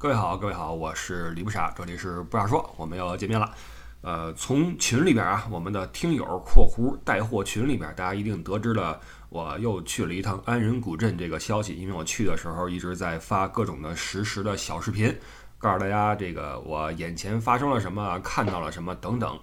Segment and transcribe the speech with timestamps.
[0.00, 3.54] 各位好，各位好，我是李不傻，这里是不傻说，我们又见面了。
[4.00, 11.74] 呃，从群里边啊，我们的听友（括弧带货群）里边，大家一定得知了我又去了一趟安仁古镇这个消息。
[11.74, 15.14] 因为我去的时候一直在发各种的实时的小视频，
[15.58, 19.38] 告诉大家这个我眼前发生了什么，看到了什么等等。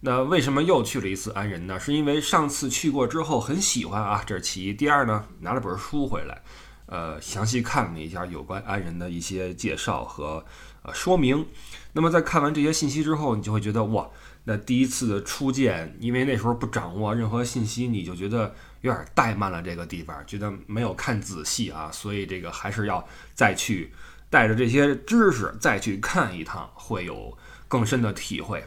[0.00, 1.80] 那为什么又去了一次安仁呢？
[1.80, 4.74] 是因为上次去过之后很喜欢啊，这是其一。
[4.74, 6.42] 第二呢，拿了本书回来。
[6.86, 10.44] 呃，详细看了一下有关安仁的一些介绍和
[10.82, 11.46] 呃说明。
[11.92, 14.08] 那么在看完这些信息之后，你就会觉得哇，
[14.44, 21.90] 那第一次的初见，因为那时候不掌握任何信息，你就觉得有点怠慢了这个地方，觉得没有看仔细啊。
[21.92, 23.92] 所以这个还是要再去
[24.28, 27.36] 带着这些知识再去看一趟，会有
[27.68, 28.64] 更深的体会。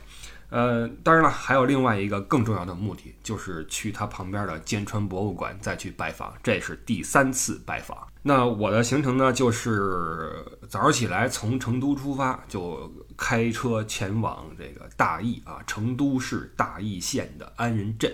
[0.49, 8.07] 呃，当然了，还有另外一个更重要的目的，就是去它旁边的剑川博物馆再去拜访，这是第三次拜访。
[8.21, 18.13] 那我的行程呢，就是早上起来从成都出发，就开车前往这个大邑啊，成都市大邑县的安仁镇。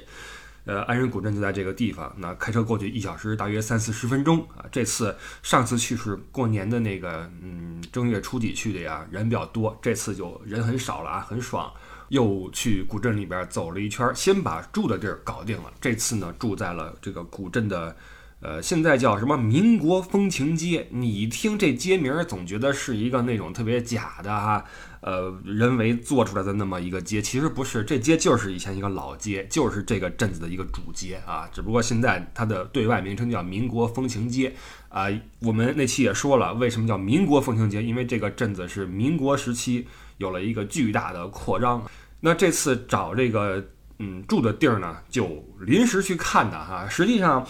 [0.65, 2.11] 呃，安仁古镇就在这个地方。
[2.17, 4.63] 那开车过去一小时，大约三四十分钟啊。
[4.71, 9.77] 这次上次去是过年的那个，嗯，正月初几去的呀，人比较多。
[9.81, 11.69] 这次就人很少了啊，很爽。
[12.13, 15.73] 又去古镇里边走了一圈，先把住的地儿搞定了。
[15.81, 17.95] 这次呢，住在了这个古镇的，
[18.39, 20.87] 呃，现在叫什么民国风情街。
[20.91, 24.63] 你听这街名，总觉得是一个那种特别假的哈，
[25.01, 27.19] 呃，人为做出来的那么一个街。
[27.19, 31.49] 其实不是，这街就是以前一个老街，就是这个镇子的一个主街啊。
[31.51, 34.53] 只不过现在它的对外名称叫民国风情街
[34.89, 35.07] 啊。
[35.39, 37.81] 我们那期也说了，为什么叫民国风情街？
[37.81, 39.87] 因为这个镇子是民国时期。
[40.19, 41.83] 有了一个巨大的扩张，
[42.25, 43.61] 那这次找这个
[43.99, 46.87] 嗯住的地儿呢，就临时去看的哈。
[46.87, 47.45] 实际上，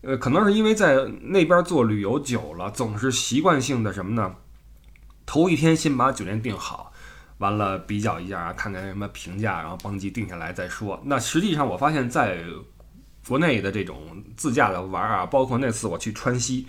[0.00, 4.34] 呃，可能是因为在那边做旅游久了，总是习惯性的什么呢？
[5.26, 6.90] 头一天先把酒店订好，
[7.36, 10.98] 完了比较一下，看看什么评价，然后帮机定下来再说。
[11.04, 12.42] 那实际上我发现，在
[13.28, 16.66] 国内的这种自驾的玩啊，包括那次我去川西。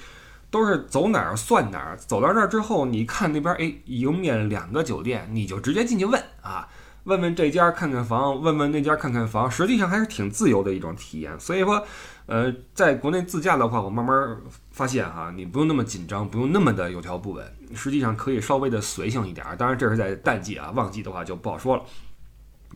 [0.52, 6.68] 都是走哪儿算哪儿，走到那儿之后，你看那边，哎，迎面两个酒店，你就直接进去问啊，
[7.06, 11.40] 问问这家看看房，问问那家看看房，实际上还是挺自由的一种体验。
[11.40, 11.84] 所以说，
[12.28, 14.38] 呃，在国内自驾的话，我慢慢
[14.72, 19.46] 发现哈，你不用那么紧张，不用那么的有条不紊，实际上可以稍微的随性一点。
[19.58, 21.84] 当然，这是在淡季啊，旺季的话就不好说了。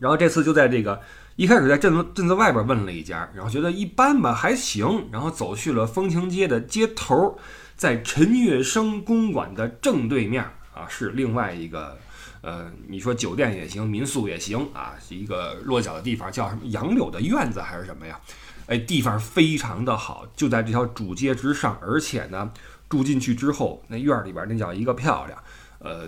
[0.00, 1.00] 然后这次就在这个
[1.36, 7.38] 一开始在镇子镇子外边问了一家，然后觉得一般吧，还行，然后走去了风情街的街头。
[7.76, 10.42] 在陈月生公馆的正对面
[10.74, 11.98] 啊，是另外一个，
[12.46, 18.20] 呃，你说酒店也行，民宿也行啊，一个落脚的地方，叫什么杨柳的院子还是什么呀？
[18.68, 22.52] 哎，地方非常的好，就在这条主街之上，而且呢，
[22.88, 25.42] 住进去之后，那院里边那叫一个漂亮，
[25.80, 26.06] 呃，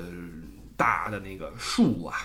[0.76, 2.16] 大的那个树啊。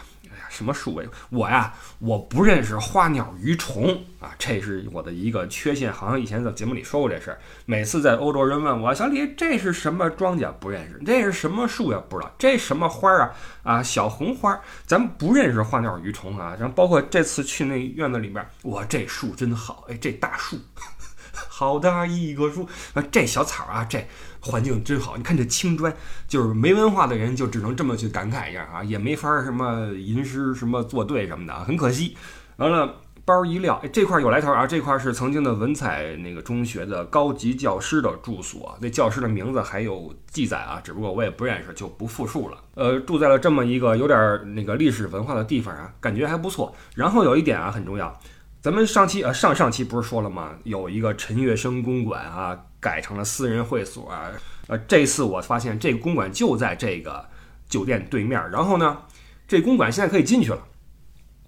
[0.50, 1.08] 什么树位？
[1.30, 5.92] 我呀，我不认识花鸟鱼虫啊，这是我的一个缺陷。
[5.92, 7.40] 好像以前在节目里说过这事儿。
[7.66, 10.52] 每次在欧洲人问我，小李，这是什么庄稼？
[10.54, 11.02] 不认识。
[11.06, 12.02] 这是什么树呀？
[12.10, 12.32] 不知道。
[12.38, 13.32] 这什么花啊？
[13.64, 14.60] 啊，小红花。
[14.86, 16.56] 咱们不认识花鸟鱼虫啊。
[16.60, 19.86] 然后包括这次去那院子里边，哇，这树真好。
[19.90, 20.58] 哎，这大树。
[21.50, 23.04] 好大一棵树啊！
[23.12, 24.06] 这小草啊，这
[24.44, 25.18] 环境真好。
[25.18, 25.92] 你看这青砖，
[26.28, 32.16] 就是没文化的人就只能这么去感慨一下啊，也没法什么吟诗什么作对什么的啊，很可惜。
[32.58, 34.68] 完了，包一撂，哎，这块儿有来头啊！
[34.68, 42.58] 这块儿是曾经的文采那个中学的高级教师的住所，那教师的名字还有记载啊，只不过我也不认识，就不复述了。
[42.76, 46.76] 呃，住在了这么一个有点那个历史文化的地方啊，感觉还不错。
[46.96, 48.14] 然后有一点啊，很重要。
[48.62, 50.52] 咱们上期呃上上期不是说了吗？
[50.64, 54.30] 有一个陈月生公馆啊，改成了私人会所啊。
[54.68, 57.26] 呃，这次我发现这个公馆就在这个
[57.70, 58.40] 酒店对面。
[58.52, 59.04] 然后呢，
[59.48, 60.60] 这公馆现在可以进去了。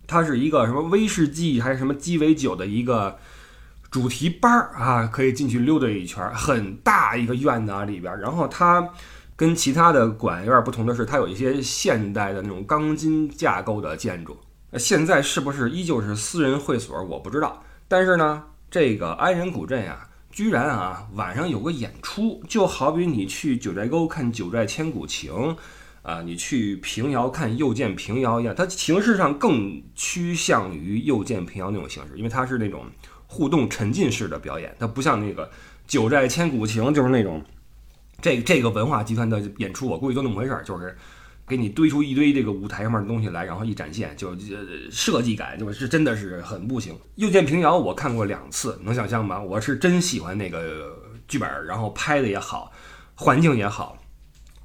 [0.07, 3.17] 它是一个什么威士忌还是什么鸡尾酒的一个
[3.91, 6.23] 主题班儿啊，可以进去溜达一圈。
[6.33, 8.19] 很大一个院子啊里边。
[8.19, 8.89] 然后它
[9.35, 14.37] 跟其他的馆有点不同的是，它有一些现代的那种钢筋架构的建筑。
[14.77, 17.01] 现在是不是依旧是私人会所？
[17.03, 17.63] 我不知道。
[17.87, 25.55] 但是呢，这个安仁古镇呀，居然啊晚上有个演出，就好比你去九寨沟看九寨千古情，
[26.01, 28.53] 啊，你去平遥看又见平遥一样。
[28.53, 32.83] 它形式上更趋向于又见平遥那种形式，因为它是那种
[33.27, 35.49] 互动沉浸式的表演，它不像那个
[35.87, 37.41] 九寨千古情，就是那种
[38.21, 40.97] 这这个文化集团的演出，我估计都那么回事儿，就是。
[41.47, 44.35] 给你堆出一堆这个舞台上面的东西来，然后一展现，就
[44.89, 46.97] 设计感就是真的是很不行。
[47.15, 49.39] 又见平遥我看过两次，能想象吗？
[49.39, 50.97] 我是真喜欢那个
[51.27, 52.71] 剧本，然后拍的也好，
[53.13, 53.97] 环境也好，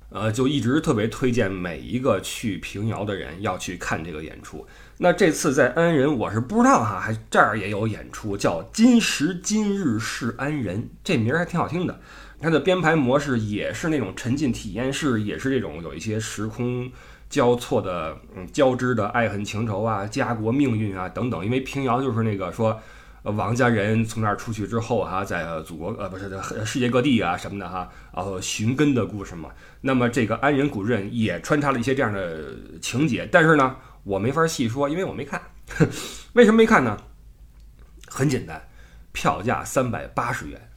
[0.09, 4.67] 呃，就一直特别推荐每一个去平遥的人要去看这个演出。
[5.03, 12.01] 那这次在安仁，我是不知道哈，还这儿也有演出，叫《今时今日是安仁》，这名儿还挺好听的。
[12.41, 16.91] 它的编排模式也是那种沉浸体验式，也是这种有一些时空
[17.29, 21.45] 交错的、嗯交织的爱恨情仇啊、家国命运啊等等。
[21.45, 22.81] 因为平遥就是那个说。
[23.23, 26.31] 呃，王家人从那儿出去之后哈，在祖国呃不是
[26.65, 29.51] 世界各地啊什么的哈，然后寻根的故事嘛。
[29.83, 35.39] 那么这个安仁古镇也穿插了一些这样的情节，但是呢，我没法细说，因为我没看。
[36.33, 36.97] 为什么没看呢？
[38.09, 38.67] 很简单，
[39.13, 40.70] 票价三百八十元。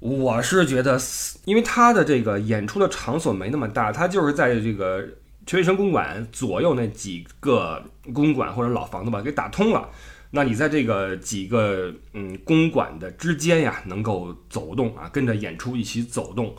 [0.00, 0.98] 我是觉得，
[1.44, 5.06] 因为他的这个演出的场所没那么大，他就是在这个
[5.46, 7.82] 全卫生公馆左右那几个
[8.14, 9.88] 公馆或者老房子吧，给打通了。
[10.30, 16.54] 那你在这个几个嗯公馆的之间呀，能够走动啊，跟着演出一起走动，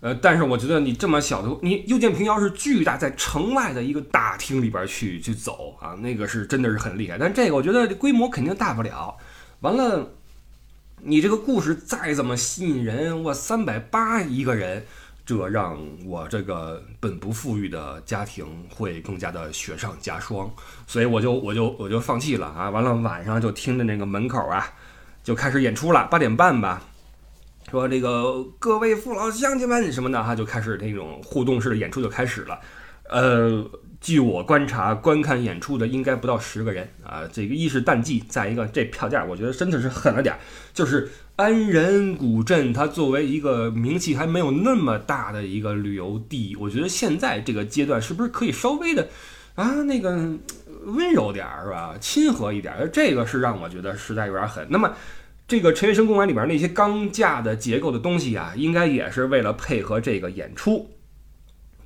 [0.00, 7.18] 呃，但是我觉得你这么小的，你又见平遥是巨大，在城外的一个大厅里边去去走啊，那个是真的是很厉害。
[7.18, 9.16] 但这个我觉得规模肯定大不了。
[9.60, 10.08] 完了，
[11.02, 14.84] 你这个故事再怎么吸引人，我三百八一个人。
[15.24, 20.48] 这让我这个本不富裕的家庭会更加的雪上加霜，
[20.86, 22.70] 所以我就我就我就放弃了啊！
[22.70, 24.64] 完了晚上就听着那个门口啊，
[25.24, 26.80] 就开始演出了，八点半吧，
[27.68, 32.60] 说这个各位父老乡亲们什么的哈，就开始那种互动式的演出就开始了，
[33.10, 33.64] 呃。
[33.98, 37.22] 据我观察，观看演出的应该不到十个人啊。
[37.32, 40.38] 这个一是淡季，再一个这票价，我觉得真的是狠了点儿。
[40.72, 49.08] 就是安仁古镇，它作为一个名气还没有那么大的一个旅游地，我觉得现在这个阶段是不是可以稍微的
[49.56, 50.10] 啊那个
[50.84, 51.96] 温柔点儿是吧？
[51.98, 54.64] 亲和一点儿，这个是让我觉得实在有点狠。
[54.70, 54.94] 那么
[55.48, 60.88] 这个陈月生公园里边那些钢架的结构的东西啊，应该也是为了配合这个演出。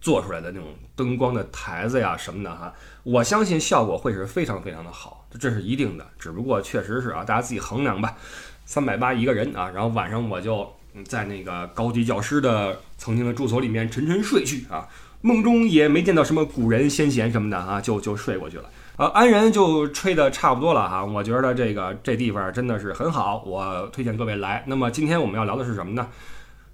[0.00, 6.06] 做出来的那种灯光的台子呀什么的哈，我相信效果会是非常非常的好，这是一定的。
[6.18, 8.16] 只不过确实是啊，大家自己衡量吧。
[8.64, 10.72] 三百八一个人啊，然后晚上我就
[11.04, 14.88] 在那个高级教师的曾经的住所里面沉沉睡去啊，
[15.20, 18.64] 梦中也没见到什么古人先贤什么的啊，就就睡过去了。
[18.96, 24.62] 呃，安仁就吹的差不多了哈，我觉得这个这地方真的是很好，我推荐各位来。
[24.66, 26.06] 那么今天我们要聊的是什么呢？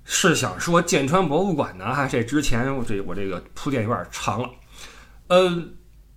[0.09, 1.93] 是想说剑川博物馆呢？
[1.93, 4.49] 哈，这之前我这我这个铺垫有点长了。
[5.27, 5.65] 呃，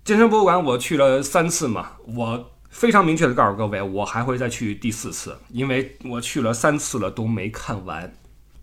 [0.04, 8.10] 剑川博物馆我去了三次嘛，我非常明确的告诉各位，我还会再去第四次，因为我去了三次了都没看完。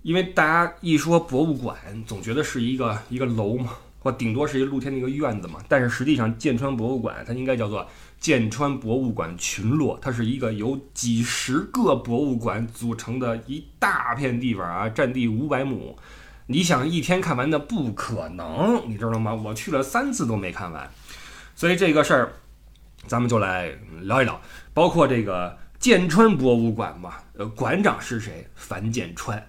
[0.02, 1.78] 因为大家一说博物馆，
[2.08, 7.86] 总觉得是一个一个楼嘛，或顶多是一个露天的一个院子嘛，但是实际上剑川博物馆它应该叫做。
[8.20, 15.98] 剑川博物馆群落，它是一个由几十个博物馆组成的一大片地方啊，占地五百亩。
[16.48, 19.34] 你想一天看完的不可能，你知道吗？
[19.34, 20.90] 我去了三次都没看完，
[21.56, 22.34] 所以这个事儿，
[23.06, 23.70] 咱们就来
[24.02, 24.42] 聊一聊。
[24.74, 28.48] 包括这个剑川博物馆嘛，呃，馆长是谁？
[28.56, 29.46] 樊建川。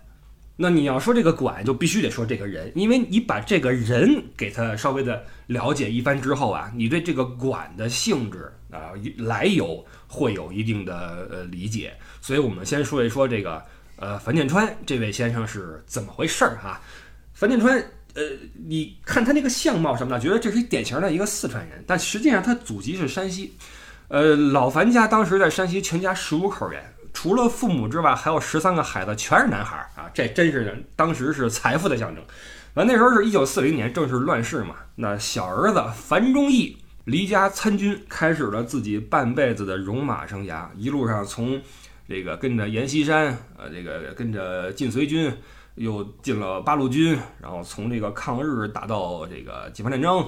[0.56, 11.97] 那你要说这个馆，就必须得说这个人，因为你把这个人给他稍微的了解一番之后啊，你对这个馆的性质啊来由会有一定的呃理解。
[12.20, 13.62] 所以我们先说一说这个
[13.97, 16.81] 呃樊建川这位先生是怎么回事儿哈。
[17.35, 17.79] 樊建川，
[18.15, 18.23] 呃，
[18.67, 23.55] 你看他那个相貌什么的，觉得这是一典型的一个四川人，但实际上他祖籍是山西。
[24.08, 26.82] 呃，老樊家当时在山西，全家十五口人。
[27.13, 30.08] 除了父母之外，还有十三个孩子，全是男孩儿啊！
[30.15, 32.25] 这真是当时是财富的象征。
[32.75, 34.77] 完那时候是一九四零年，正是乱世嘛。
[34.94, 36.77] 那小儿子樊忠义
[37.08, 40.69] 离家参军，开始了自己半辈子的戎马生涯。
[40.77, 41.58] 一路上从
[42.06, 45.32] 这个跟着阎锡山，呃，这个跟着晋绥军，
[45.77, 50.22] 又进了八路军，然后从这个抗日打到这个解放战争，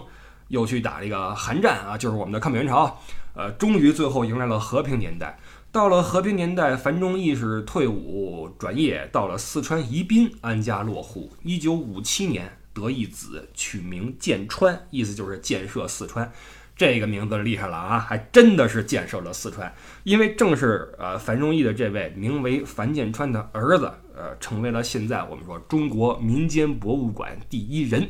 [0.49, 2.99] 又去打这个韩战啊，就是我们的抗美援朝。
[3.35, 5.39] 呃，终于最后迎来了和平年代。
[5.71, 11.31] 到了和平年代，樊中义是退伍转业，到了四川宜宾安家落户。
[11.43, 16.33] 一九五七年得一子，取名建川，意思就是建设四川。
[16.81, 19.71] 这个名字厉害了啊，还真的是建设了四川。
[20.03, 28.09] 因为正是呃樊中义的这位名为樊建川的儿子，呃，成为了现在我们说中国民间博物馆第一人。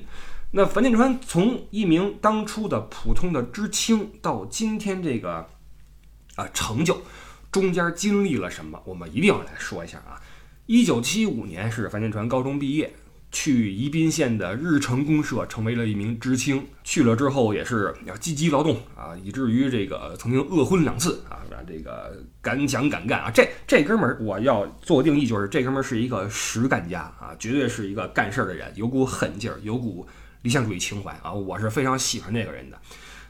[0.53, 5.49] 那樊建川从一名当初的普通的知青，到今天这个
[6.37, 7.03] 啊成就。
[7.51, 8.81] 中间经历了什么？
[8.85, 10.23] 我们一定要来说一下啊！
[10.67, 12.95] 一九七五年是樊建川高中毕业，
[13.31, 16.67] 去宜宾县的日成公社成为了一名知青。
[16.83, 23.31] 去了之后也是要积极劳动啊，以至于这个曾经饿昏两次啊，这个敢想敢干啊！
[23.31, 30.05] 这这哥们儿我要做定义，就是这哥们儿是一个实干家啊，绝对是一个干事儿的人，有股狠劲儿，有股
[30.43, 32.79] 理想主义情怀啊，我是非常喜欢这个人的。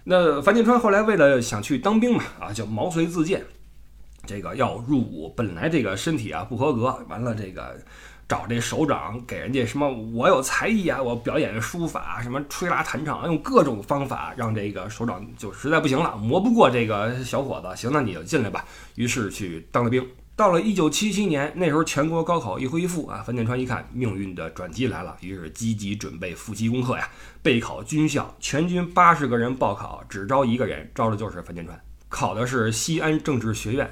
[0.04, 3.45] 那樊建川后来为了想去当兵嘛，啊，就毛遂自荐，
[4.25, 7.78] 这个要入伍，本来这个身体啊不合格，完了这个
[8.30, 18.64] 找这首长给人家什么，我有才艺啊，我表演书法，什么吹拉弹唱，用各种方法让这个首长就实在不行了，磨不过这个小伙子，行，那你就进来吧。
[18.94, 20.06] 于是去当了兵。
[20.37, 27.08] 到了一九七七年，那时候全国高考一恢复啊，樊建川一看命运的转机来了，于是积极准备复习功课呀，
[27.42, 28.32] 备考军校。
[28.38, 31.76] 全军八十个人报考，只招一个人，招的就是樊建川，
[32.08, 33.90] 考的是西安政治学院。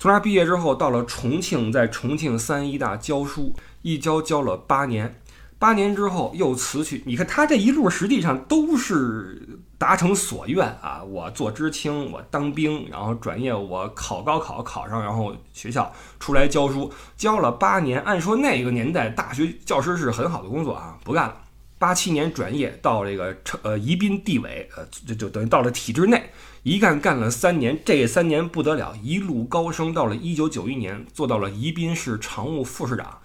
[0.00, 3.52] 从那毕业之后，到了重庆，在重庆三医大教书，
[3.88, 5.20] 一教教了八年。
[5.60, 11.02] 八年之后又辞去，你看他这一路实际上都是达成所愿啊！
[11.02, 18.00] 我做知青，我当兵，然后转业，我考高考考上，然后学校出来教书，教了八年。
[18.02, 21.36] 按说那个年代大学教师是很好的工作啊，不干了。
[21.76, 26.30] 八七年转业到这个呃宜宾地委，呃就就等于到了体制内，
[26.62, 27.76] 一干干了三年。
[27.84, 33.18] 这三年不得了，一路高升，到了一九九一年做到了宜宾市常务副市长。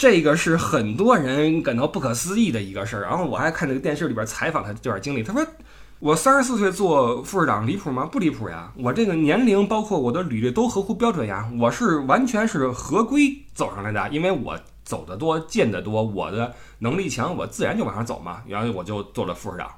[0.00, 3.02] 这个是很多人感到不可思议的一个事儿。
[3.02, 5.46] 然后我还看那个电视里边采访他这段经历，他说
[6.00, 8.08] ：“我三十四岁做副市长离谱吗？
[8.10, 8.72] 不离谱呀！
[8.76, 11.52] 我这个年龄包括我的履历都合乎标准呀。
[11.60, 18.40] 我是完全是合规走上来的，因为我走得多，见得多，我的能力强，我自然就往上走嘛。
[18.48, 19.70] 然后我就做了副市长。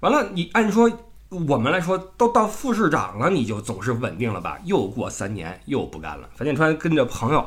[0.00, 0.90] 完了，你按说
[1.28, 4.58] 我们来说都到副市长了，你就总是稳定了吧？
[4.64, 6.28] 又过三年又不干了。
[6.34, 7.46] 樊建川跟着朋友。”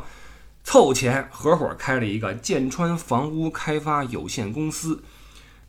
[0.63, 5.03] 凑钱合伙开了一个建川房屋开发有限公司，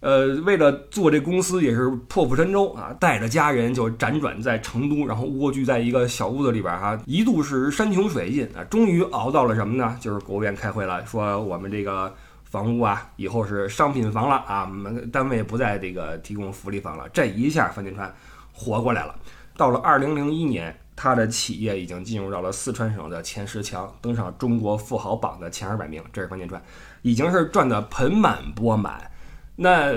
[0.00, 9.96] 呃，为了做这公司也是破釜沉舟啊，带着家人就辗转在成都，然后蜗居在一个小屋子里边哈，一度是山穷水尽啊，终于熬到了什么呢？
[10.00, 18.14] 就是国务院开会了，说我们这个房屋啊，以后是商品房了啊，我们单位不再这个提供福利房了，这一下樊建川
[18.52, 19.14] 活过来了。
[19.56, 20.74] 到了二零零一年。
[20.96, 26.02] 他的企业已经进入到了四川省的前十强，登上中国富豪榜的前二百名。
[26.12, 26.62] 这是樊建川，
[27.02, 29.10] 已经是赚得盆满钵满。
[29.56, 29.92] 那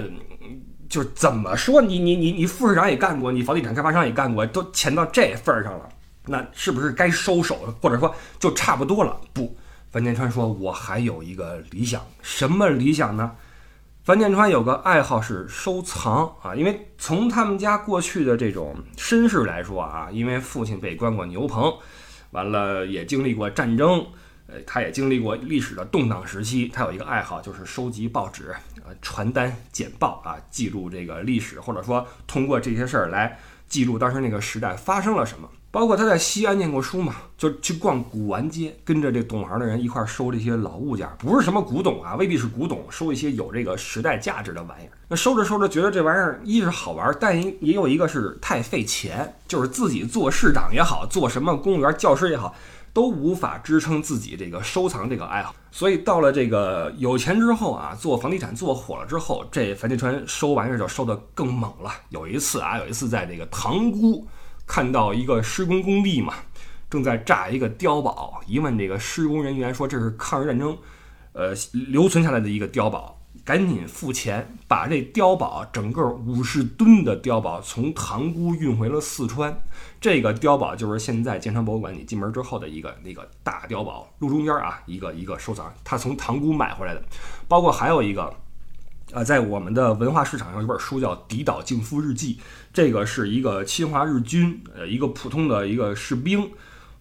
[0.90, 1.82] 就怎么说？
[1.82, 5.90] 你你你你副市长也干过，你房地产开发商也干过，都钱到这份儿上了，
[6.26, 7.74] 那是不是该收手了？
[7.82, 9.20] 或者说就差不多了？
[9.34, 9.56] 不，
[9.92, 13.32] 樊建川说：“我还有一个理想，什么理想呢？”
[14.08, 21.78] 樊建川有个爱好是收藏啊，因为从他们家过去的这种身世来说啊，因为父亲被关过牛棚，
[22.32, 24.08] 完了也经历过战争，
[24.48, 26.70] 呃，他也经历过历史的动荡时期。
[26.70, 33.38] 他有一个爱好就是收集报纸、呃传单、简报啊，记录这个历史，或者说通过这些事儿来
[33.68, 35.50] 记录当时那个时代发生了什么。
[35.70, 44.92] 包括他在西安念过书嘛，就去逛古玩街，跟着这懂行的人一块收这些老物件，不是什么古董啊，未必是古董，收一些有这个时代价值的玩意儿。
[45.10, 52.56] 那收着收着，觉得这玩意儿一是好玩，但也有一个是太费钱，就是自己做市长也好，做什么公务员、教师也好，
[52.92, 55.54] 都无法支撑自己这个收藏这个爱好。
[55.70, 61.92] 所以到了这个有钱之后啊，做房地产做火了之后，这樊建川收玩意儿就收得更猛了。
[62.10, 64.26] 有一次啊，有一次在这个塘沽。
[64.68, 66.34] 看到一个施工工地嘛，
[66.90, 68.42] 正在炸一个碉堡。
[68.46, 70.78] 一问这个施工人员说：“这是抗日战争，
[71.32, 79.58] 呃，留存下来的一个碉堡。”赶紧付钱，把这碉堡整个五十吨的碉堡从塘沽运回了四川。
[80.02, 87.02] 这个碉堡就是现在建昌博物馆你进门之后的一个那个大碉堡，路中间啊一个一个收藏，他从塘沽买回来的。
[87.48, 88.34] 包括还有一个。
[89.14, 92.36] 啊，在我们的文化市场上有本书叫《敌岛敬夫日记》，
[92.78, 96.52] 这个是一个侵华日军，呃，一个普通的一个士兵，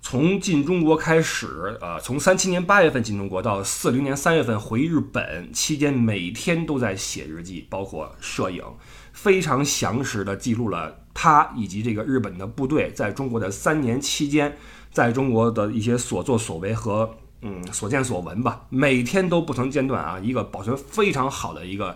[0.00, 8.64] 从进中国开始，呃，从三七年八月份进中国到四零年三月份回日本期间，每天都在写日记，包括摄影，
[9.12, 14.56] 非常详实的记录了他以及这个日本的部队在中国的三年期间，
[14.90, 17.18] 在中国的一些所作所为和。
[17.42, 20.18] 嗯，所见所闻吧，每天都不曾间断啊！
[20.18, 21.94] 一个保存非常好的一个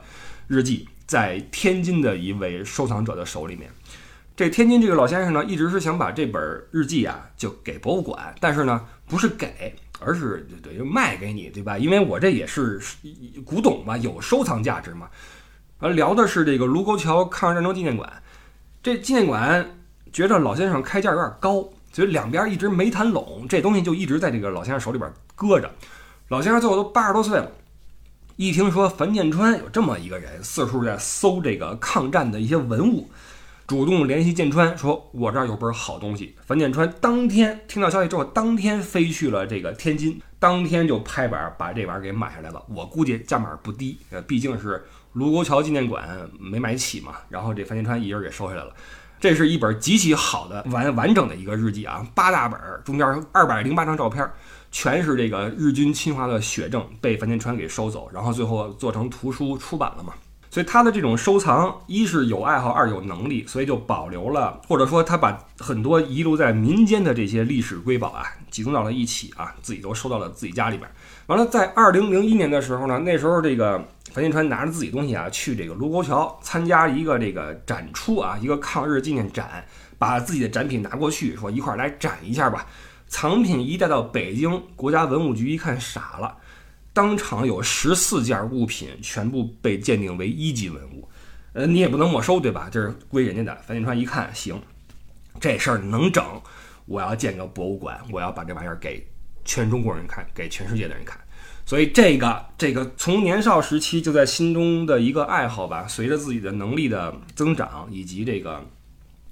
[0.49, 3.69] 日记，在天津的一位收藏者的手里面。
[4.37, 6.41] 这天津这个老先生呢，一直是想把这本
[6.71, 11.77] 日记啊，就给博物馆，但是呢，不是给，而是等于卖给你，对吧？
[11.77, 12.81] 因为我这也是
[13.45, 15.09] 古董嘛，有收藏价值嘛。
[15.81, 18.09] 呃，聊的是这个卢沟桥抗日战争纪念馆，
[18.81, 19.69] 这纪念馆
[20.13, 21.69] 觉着老先生开价有点高。
[21.91, 25.69] 所以两边一直没谈拢，这东西就一直在这个老先生手里边搁着。
[26.29, 27.51] 老先生最后都八十多岁了，
[28.41, 33.11] 一听说樊建川有这么一个人，四处在搜这个抗战的一些文物，
[33.67, 36.35] 主动联系建川，说我这儿有本好东西。
[36.47, 42.65] 樊建川当天听到消息之后，当天飞去了这个天津，当天就拍板把这玩意儿给买下来了。
[42.75, 44.83] 我估计价码不低，呃，毕竟是
[45.13, 48.73] 卢沟桥纪念馆没买起嘛，然后这樊建川一人给收下来了。
[49.21, 54.27] 这是一本极其好的完完整的一个日记啊，八大本，中间二百零八张照片，
[54.71, 60.13] 全是这个日军侵华的血证，被樊建川给收走，然后最后做成图书出版了嘛。
[60.53, 70.91] 所以他的这种收藏，一是有爱好，二有能力，所以就保留了，或者说他把很多遗留在民间的这些历史瑰宝啊，集中到了一起啊，自己都收到了自己家里边。
[71.27, 73.79] 完了，在二零零一年的时候呢，那时候这个
[74.13, 79.65] 樊建川拿着自己东西啊，去这个卢沟桥参加一个这个展出啊，一个抗日纪念展，
[79.99, 82.67] 把自己的展品拿过去，说一块儿来展一下吧。
[83.11, 86.35] 藏品一带到北京，国家文物局一看傻了。
[86.93, 91.09] 当场有十四件物品全部被鉴定为一级文物，
[91.53, 92.69] 呃，你也不能没收，对吧？
[92.71, 93.55] 这是归人家的。
[93.63, 94.61] 樊建川一看，行，
[95.41, 96.25] 这事儿能整，
[96.87, 99.07] 我要建个博物馆，我要把这玩意儿给
[99.45, 101.19] 全中国人看，给全世界的人看。
[101.67, 108.65] 所以这个这个从年少时期就在心中的一个爱好吧，随着自己的能力的增长以及这个，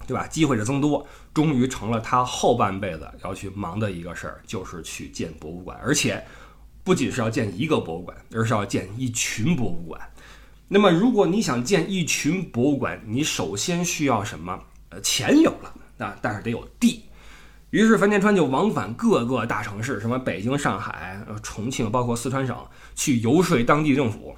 [0.06, 0.26] 对吧？
[0.28, 1.04] 机会的增多，
[1.38, 6.20] 终于成了他后半辈子要去忙的一个事儿，就是去建博物馆，而且。
[6.84, 10.00] 不仅是要建一个博物馆，而是要建一群博物馆。
[10.68, 14.58] 那么，如果你想建一群博物馆，你首先需要什么？
[14.88, 17.04] 呃，钱有了那，但是得有地。
[17.68, 22.56] 于是，樊建川就往返各个大城市，什么北京、上海、重庆，包括四川省，
[22.94, 24.34] 去游说当地政府，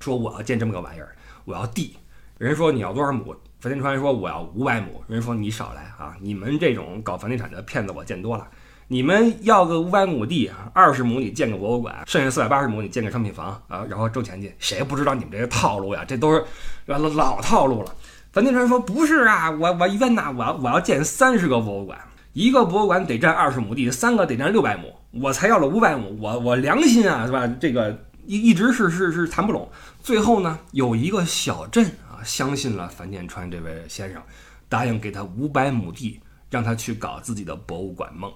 [0.00, 1.96] 说我要建这么个玩意儿，我要地。
[2.36, 3.34] 人说你要多少亩？
[3.60, 5.02] 樊建川说我要五百亩。
[5.06, 8.46] 人说你少来啊，你们这种搞房地产的骗子我见多了。
[8.88, 14.52] 你们要个五百亩地，二十亩你建个博物馆，剩下四百八十亩你建个商品房啊，然后挣钱去。
[14.58, 16.04] 谁不知道你们这个套路呀？
[16.08, 16.44] 这都是
[16.86, 17.94] 老老套路了。
[18.32, 21.98] 樊建川说：“不是啊，我我冤呐，我要我要建三十个博物馆，
[22.32, 27.46] 一个博物馆得占二十亩地，三个得占六百亩，我才要了五百亩，我我良心啊，是吧？
[27.60, 29.68] 这个一一直是是是谈不拢。
[30.02, 31.84] 最后呢，有一个小镇，
[32.24, 34.22] 相信了樊建川这位先生，
[34.68, 38.32] 答应给他五百亩地，让他去搞自己的博物馆梦。”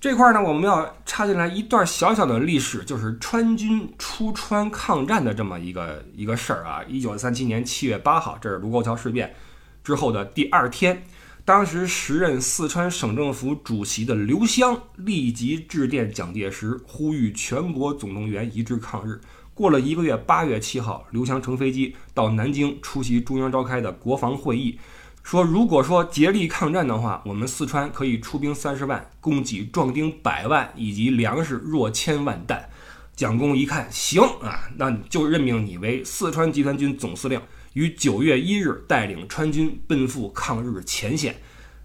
[0.00, 6.84] 这块呢，我们要插进来一段小小的历史，就是川军出川抗战的这么一个一个事儿啊。
[6.86, 9.34] 一九三七年七月八号，这是卢沟桥事变
[9.82, 11.02] 之后的第二天，
[11.44, 19.20] 当时时任四川省政府主席的刘湘立即致电蒋介石，呼吁全国总动员一致抗日。
[19.58, 24.78] 过了一个月，八月七号，刘湘乘飞机到南京出席中央召开的国防会议。
[25.24, 32.68] 说，如果说竭力抗战的话，我们四川可以出兵三十万，供给壮丁百万，以及粮食若千万担。
[33.16, 37.40] 蒋公一看，行啊，那就任命你为四川集团军总司令，
[37.72, 41.34] 于九月一日带领川军奔赴抗日前线。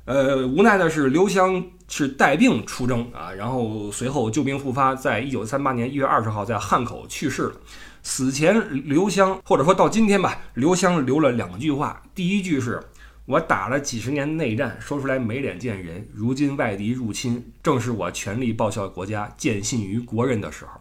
[0.05, 7.55] 呃，无奈的是，刘湘是带病出征啊，然后随后旧病复发，在一九三八年一月二十号在汉口去世了。
[8.01, 12.81] 死前，刘湘或者说到今天吧，刘湘留了两句话，第一句是。
[13.25, 16.05] 我打了几十年内战，说出来没脸见人。
[16.11, 20.71] 如今外敌入侵，正是我全力报效国家、建信于国人的时候。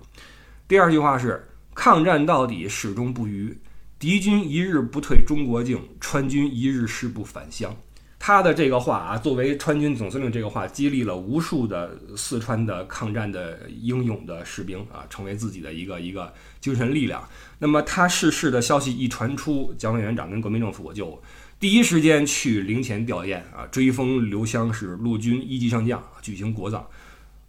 [0.66, 3.54] 第二句话是：抗战到底，始终不渝。
[3.98, 7.76] 敌军一日不退中国境，川军一日誓不返乡。
[8.24, 17.28] 他的这个话啊，作为川军总司令，这个话激励了无数的四川的抗战的英勇的士兵啊，成为自己的一个一个精神力量。
[17.58, 21.20] 那么他逝世的消息一传出，蒋委员长跟国民政府就。
[21.58, 26.86] 第一时间去陵前吊唁啊，追封刘湘是陆军一级上将，举行国葬。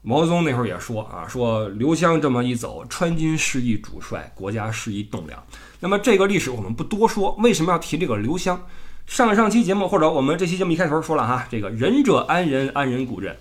[0.02, 5.44] 毛泽东那会儿也说啊，说刘湘这么一走，川军失一主帅，国家失一栋梁。
[5.80, 8.60] 那么这个历史我们不多说，为什么要提这个刘湘？
[9.06, 13.36] 上上期节目或者我们这期节目一开头说了哈，这个仁者安仁，安仁古镇，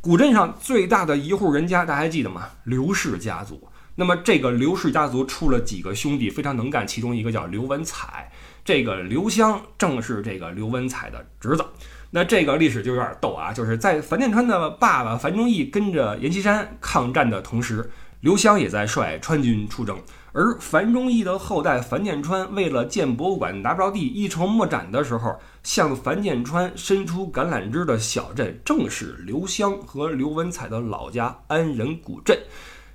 [0.00, 2.48] 古镇上最大的一户人家，大家还记得吗？
[2.64, 3.68] 刘氏家族。
[3.96, 8.28] 那么这个刘氏家族出了几个兄弟，非常能干，其中一个叫刘文彩。
[8.64, 11.64] 这个刘湘正是这个刘文彩的侄子，
[12.10, 17.88] 那这个历史就有点逗啊，就是在樊建川的爸爸樊中义跟着阎锡山抗战的同时，
[18.20, 19.96] 刘湘也在率川军出征，
[20.34, 32.36] 而樊中义的后代樊建川为了建博物馆拿不着地，一筹莫展的时候，向樊建川伸出橄榄枝的小镇，正是刘湘和刘文彩的老家安仁古镇。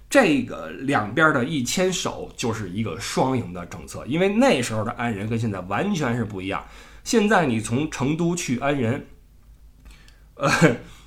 [0.09, 6.65] 这个两边的一牵手就是一个双赢的政策，因为那时候的安仁跟现在完全是不一样。
[7.05, 9.05] 现在你从成都去安仁，
[10.33, 10.49] 呃，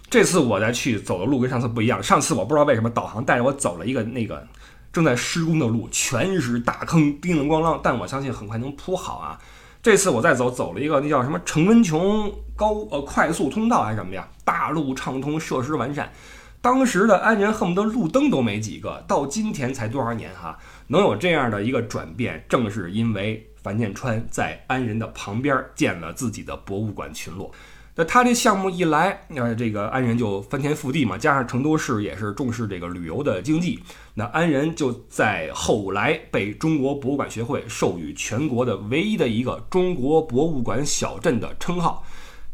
[0.08, 2.02] 这次我再去走的路跟上次不一样。
[2.02, 4.46] 上次我不知道为什么导航带着我走了一个那个
[4.92, 9.38] 正在施工的路，全是大坑，叮铃咣啷，但我相信很快能铺好啊。
[9.82, 14.28] 这次我再走，走了一个那叫什么成温琼高呃快速通道还是什么呀？
[14.44, 16.12] 大路畅通，设施完善。
[16.60, 27.50] 当时的安仁恨不得路灯都没几个，到今天才多少年哈，能有这样的一个转变，正是因为樊建川在安仁的旁边建了自己的博物馆群落。
[27.94, 31.18] 那他这项目一来，呃，这个安仁就翻天覆地嘛。
[31.18, 33.78] 加上成都市也是重视这个旅游的经济，
[34.14, 42.02] 那安仁就在后来被中国博物馆学会授予全国的唯一的一个中国博物馆小镇的称号。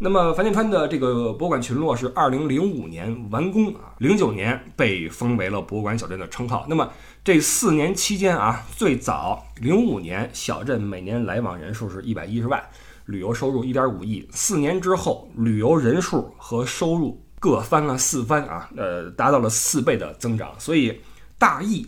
[0.01, 6.66] 那么樊建川的这个博物馆群落是二零零五年完工啊，零九年被封为了博物馆小镇的称号。
[6.68, 6.88] 那么
[7.22, 12.61] 这四年期间啊，最早零五年小镇每年来往人数是一百一十万。
[13.09, 20.53] 旅游收入一点五亿，四年之后，旅游人数和收入各翻了四番啊，呃，达到了四倍的增长。
[20.59, 21.01] 所以，
[21.38, 21.87] 大义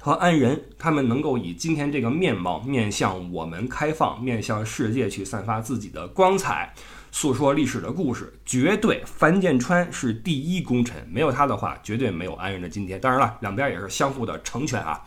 [0.00, 6.72] 和安仁他们能够以今天这个面貌面向我们开放，面向世界去散发自己的光彩，
[7.10, 13.00] 诉说历史的故事，绝对樊建川是第一功臣，没有他的话，绝对没有安仁的今天。
[13.00, 15.04] 当然了，两边也是相互的成全啊。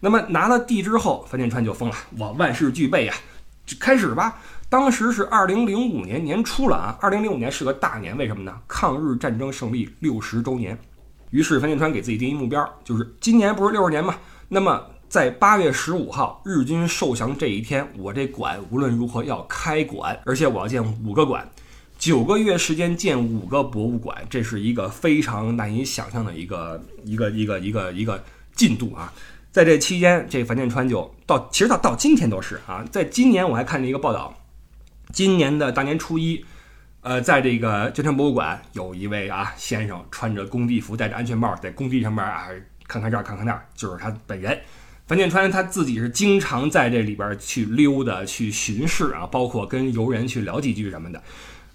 [0.00, 3.14] 那么拿了地之后，樊建川就疯了，我万事俱备呀，
[3.78, 4.40] 开始吧。
[4.70, 8.56] 当时是二零零五年年初了啊，二零零五年是个大年，为什么呢？
[8.68, 10.78] 抗日战争胜利六十周年。
[11.30, 14.14] 于是樊建川给自己定一目标，就是今年不是六十年嘛？
[14.48, 21.50] 那么在八月十五号日军受降这一天，我这馆无论如何要开馆，而且我要建五个馆，
[21.98, 28.22] 九个月时间建五个博物馆，这是一个非常难以想象的一个一个一个一个一个
[28.54, 29.12] 进度啊！
[29.50, 34.32] 在这期间，这樊建川就到，其实到到今天都是啊，在今年我还看见一个报道。
[35.12, 36.44] 今年的大年初一，
[37.00, 42.48] 呃，在这个建川博物馆，有一位啊先生穿着工地服，戴着安全帽，在工地上面啊
[42.86, 44.58] 看看这儿看看那儿，就是他本人。
[45.06, 51.20] 樊建川他自己是经常在这里边去溜达、去巡视啊，包括跟游人去聊几句什么的。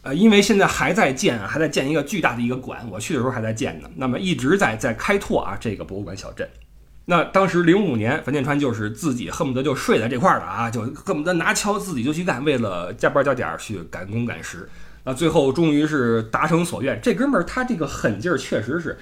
[0.03, 3.89] 呃，因为现在还在建，还在建一个巨大的一个馆，我去的时候还在建呢。
[3.95, 6.47] 那么一直在在开拓啊这个博物馆小镇。
[7.07, 14.67] 那当时零五年，樊建川就是自己恨不得就睡在这块儿了啊，就恨不得拿锹自己就去干，为了加班加点去赶工赶时。
[15.03, 16.99] 那最后终于是达成所愿。
[16.99, 18.97] 这哥们儿他这个狠劲儿确实是，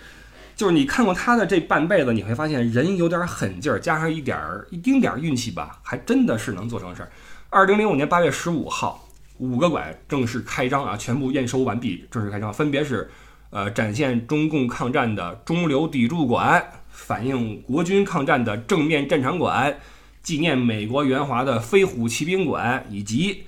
[0.53, 7.09] 就是你看过他的这半辈子，你会发现人有点狠劲儿，加上一点儿一丁点儿运气吧，还真的是能做成事儿。
[7.49, 13.09] 二零零五年八月十五号，五个馆正式开张啊，全部验收完毕，正式开张，分别是，
[13.51, 16.61] 呃，展现中共抗战的中流砥柱馆。
[17.05, 19.77] 反映国军抗战的正面战场馆，
[20.21, 23.43] 纪念美国援华的飞虎骑兵馆，以及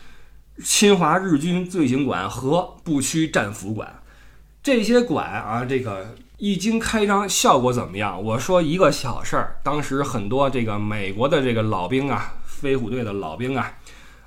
[0.62, 4.02] 侵华日军罪行馆和步区战俘馆，
[4.62, 8.22] 这些馆啊，这个一经开张，效果怎么样？
[8.22, 13.74] 我说一个小事儿，当时很多这个美国的这个老兵啊，飞虎队的老兵啊，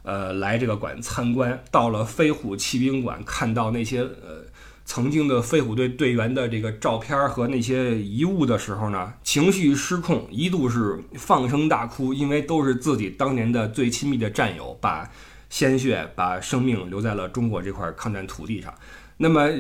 [0.05, 4.48] 呃，来这个馆参观，到了飞虎骑兵馆，看到那些呃。
[4.89, 15.07] 曾经的飞虎队队员的这个照片和那些遗物的时候呢，情绪失控，一度是放声大哭，因为都是自己当年的最亲密的战友，把
[15.51, 18.73] 鲜血、把生命留在了中国这块抗战土地上。
[19.19, 19.51] 那么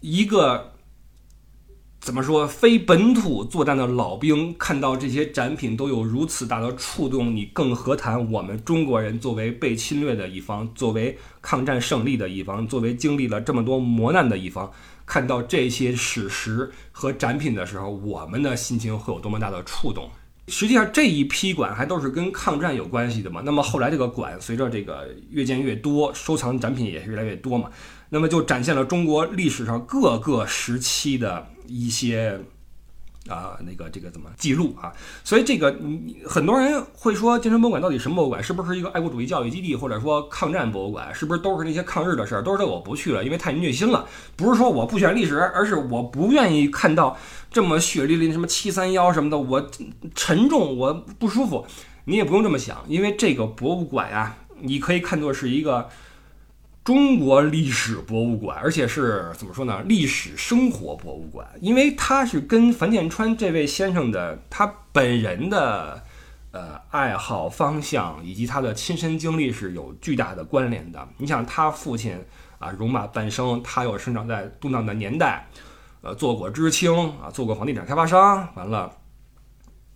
[0.00, 0.71] 一个。
[2.02, 2.44] 怎么说？
[2.48, 14.68] 非本土作战的老兵看到这些展品都有如此大的触动，你更何谈我们中国人作为被侵略的一方，作为抗战胜利的一方，作为经历了这么多磨难的一方，
[15.06, 20.10] 看到这些史实和展品的时候，我们的心情会有多么大的触动？
[20.48, 23.40] 实际上，这一批馆还都是跟抗战有关系的嘛。
[23.44, 27.70] 那么后来这个馆随着这个越建越多，收藏展品也是越来越多嘛。
[28.14, 32.38] 那么就展现了中国历史上各个时期的一些
[33.26, 34.92] 啊，那个这个怎么记录啊？
[35.24, 35.74] 所以这个
[36.26, 38.44] 很多人会说，建川博物馆到底什么博物馆？
[38.44, 41.14] 是不是一个爱国主义教育基地，或者说抗战博物馆？
[41.14, 42.42] 是不是都是那些抗日的事儿？
[42.42, 44.06] 都是这我不去了，因为太虐心了。
[44.36, 47.16] 不是说我不喜欢历史，而是我不愿意看到
[47.50, 49.70] 这么血淋淋什么七三幺什么的，我
[50.14, 51.66] 沉重，我不舒服。
[52.04, 55.88] 你也不用这么想，因为这个博物馆呀，你可以看作是一个。
[56.84, 59.82] 中国历史博物馆，而且是怎么说呢？
[59.82, 66.02] 历史生活博物馆，因为它是跟樊建川这位先生的他本人的
[66.50, 71.08] 呃爱好方向以及他的亲身经历是有巨大的关联的。
[71.18, 72.18] 你想，他父亲
[72.58, 75.46] 啊，戎马半生，他又生长在动荡的年代，
[76.00, 78.90] 呃，做过知青啊，做过房地产开发商，完了，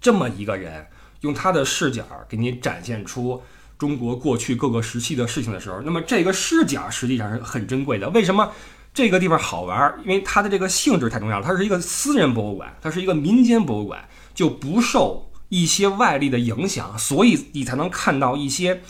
[0.01, 0.87] 这么一个人，
[1.23, 3.43] 用他的视角给你展现出。
[3.79, 8.09] 中国过去各个时期的事情的时候，那么这个视角实际上是很珍贵的。
[8.11, 8.51] 为什么
[8.95, 9.99] 这个地方好玩？
[10.03, 11.47] 因为它的这个性质太重要了。
[11.47, 18.81] 它是一个私人博物馆，它是一个民间博物馆，就不受一些外力的影响，所以你才能看到一些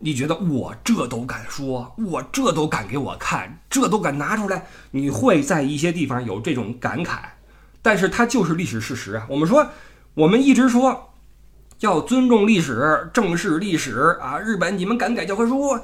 [0.00, 4.66] 你觉得我这都敢说，我这都敢给我看，这都敢拿出来。
[4.90, 7.18] 你会在一些地方有这种感慨。
[7.80, 9.26] 但是它就是历史事实啊。
[9.30, 9.68] 我们说，
[10.14, 11.13] 我们一直说
[11.84, 14.38] 要尊重历史、正视历史啊。
[14.38, 15.78] 日本，你们敢改教科书？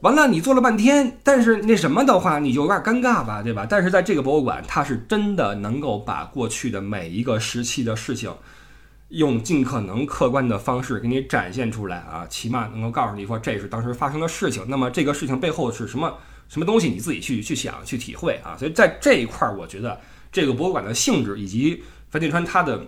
[0.00, 3.66] 完了，你做了半天，但是那什么的话，你就有点尴尬吧，对吧？
[3.68, 8.32] 但是在这个博物馆，它是真的能够把过去的每一个时期的事情，
[9.08, 14.64] 用尽可能客观的方式给你展现出来啊，起码能够告诉你说这是当时发生的事情。
[14.66, 16.14] 那么这个事情背后是什么
[16.48, 18.56] 什么东西，你自己去去想去体会啊。
[18.58, 19.98] 所以在这一块儿，我觉得
[20.32, 22.80] 这个博物馆的性质以及樊建川他的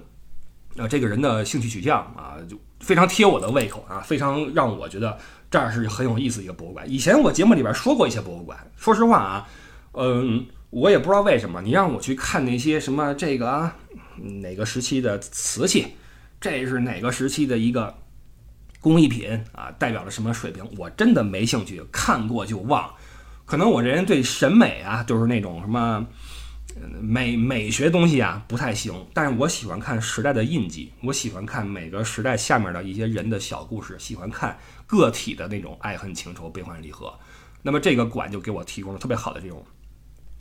[0.79, 5.19] 呃这个人的兴趣取向啊，就非常贴我的胃口啊，非常让我觉得。
[5.51, 6.85] 这儿是很有意思一个博物馆。
[6.87, 9.49] 以前我节目里边说过一些博物馆，说实话啊，
[9.95, 13.75] 嗯，我也不知道为什么，你让我去看那些什么这个啊，
[14.43, 15.87] 哪个时期的瓷器，
[16.39, 17.95] 这是哪个时期的一个
[18.79, 22.87] 工艺品啊，代表了什么水平，我真的没兴趣，看过就忘。
[23.47, 26.07] 可能我这人对审美啊，就是那种什么。
[27.01, 37.13] 美美学东西啊不太行，但是我喜欢看时代的印记，我喜欢看每个时代下面的一些人的小故事，喜欢看个体的那种爱恨情仇、悲欢离合。
[37.63, 39.65] 那么这个馆就给我提供了特别好的这种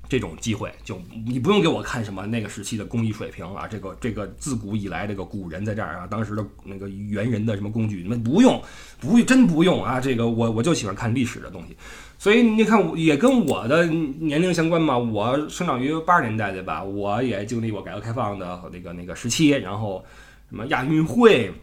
[0.07, 8.61] 这种机会，就你不用给我看什么那个时期的工艺水平啊，这个这个自古以来这个古人在这儿啊，当时的那个猿人的什么工具，你们不用，
[8.99, 11.75] 不真不用啊，这个我我就喜欢看历史的东西。
[12.19, 14.97] 所以你看，也跟我的年龄相关嘛。
[14.97, 16.83] 我生长于八十年代，对吧？
[16.83, 20.03] 我也经历过改革开放的那个那个时期，然后
[20.49, 21.53] 什么亚运会、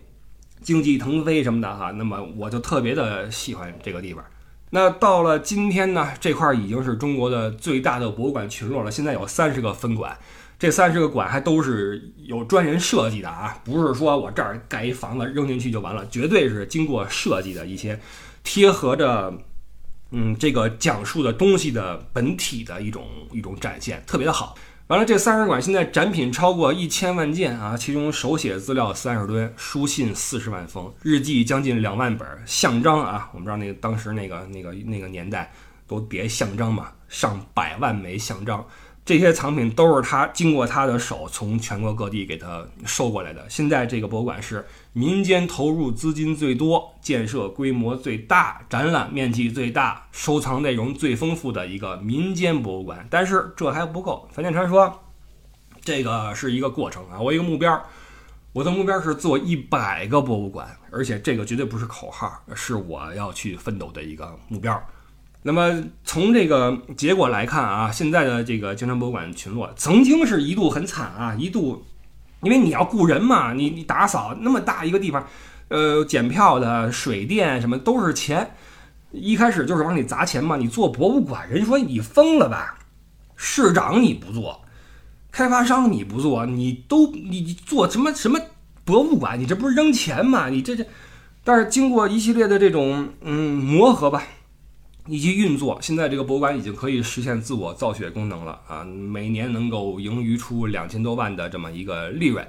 [0.63, 1.91] 经济腾飞什么的哈。
[1.91, 4.25] 那么我就特别的喜欢这个地方。
[4.71, 8.91] 那到了今天呢，这块已经是中国的最大的博物馆群落了。
[8.93, 10.17] 现在有三十个分馆，
[10.57, 17.99] 这三十个馆还都是有专人设计的啊，不是说我这儿盖一房子扔进去就完了，绝对是经过设计的一些
[18.45, 19.35] 贴合着。
[20.17, 24.55] 嗯，这个讲述的东西的本体的一种一种展现，特别的好。
[24.87, 35.53] 完了，这三十馆现在展品超过一千万件啊，其中手写资料三十吨，书信四十万封，日记将近两万本，象章啊，我们知道那个当时那个那个那个年代
[35.89, 38.65] 都别象章嘛，上百万枚象章。
[39.07, 43.45] 这些藏品都是他经过他的手从全国各地给他收过来的。
[43.51, 53.07] 现在这个博物馆是民间投入资金最多、建设规模最大、展览面积最大、收藏内容最丰富的一个民间博物馆。
[53.11, 54.29] 但是这还不够。
[54.33, 55.03] 樊建川说
[55.83, 57.83] ：“这个是一个过程啊，我一个目标，
[58.53, 64.81] 我的目标是做一百个博物馆，而且这个绝对不是口号，是我要去奋斗的一个目标。”
[65.47, 71.85] 那么从这个结果来看啊，现在的这个京城博物馆群落曾经是一度很惨啊，一度，
[72.45, 75.27] 因为你要雇人嘛，你你打扫那么大一个地方，
[75.69, 78.55] 呃，检票的、水电什么都是钱，
[79.11, 80.57] 一开始就是往里砸钱嘛。
[80.57, 82.77] 你做博物馆，人说你疯了吧？
[83.35, 84.61] 市长你不做，
[85.33, 88.39] 开发商你不做，你都你做什么什么
[88.85, 89.41] 博物馆？
[89.41, 90.49] 你这不是扔钱吗？
[90.49, 90.87] 你这这，
[91.43, 94.23] 但是经过一系列的这种嗯磨合吧。
[95.07, 98.83] 以及运作，现在这个博物馆已经可以实现自我造血功能了啊！
[98.85, 102.47] 每年能够盈余出两千多万的这么一个利润，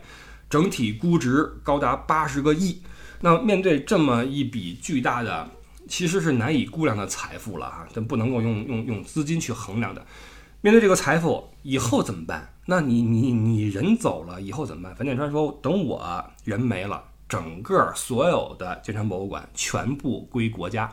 [0.49, 2.81] 整体估值高达八十个亿。
[3.19, 5.49] 那面对这么一笔巨大的，
[5.89, 10.05] 其实是难以估量的财富了哈，这不能够用用用资金去衡量的。
[10.61, 12.53] 面对这个财富，以后怎么办？
[12.67, 14.95] 那你你你人走了以后怎么办？
[14.95, 20.91] 樊建川说：“等我人没了，整个所有的金川博物馆全部归国家。”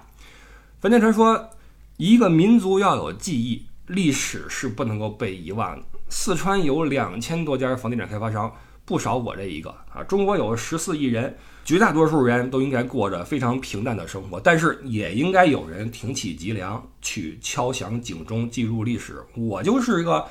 [0.82, 1.48] 樊建川说
[1.96, 5.86] ：“一个民族要有记忆，历史是不能够被遗忘的。
[6.08, 8.52] 四川有两千多家房地产开发商，
[8.84, 10.02] 不少我这一个啊。
[10.02, 19.24] 中国有十四亿人，绝大多数人都应该过着非常平淡的生活，但是也应该有人挺起脊梁去敲响警钟，记录历史。
[19.36, 20.26] 我就是一个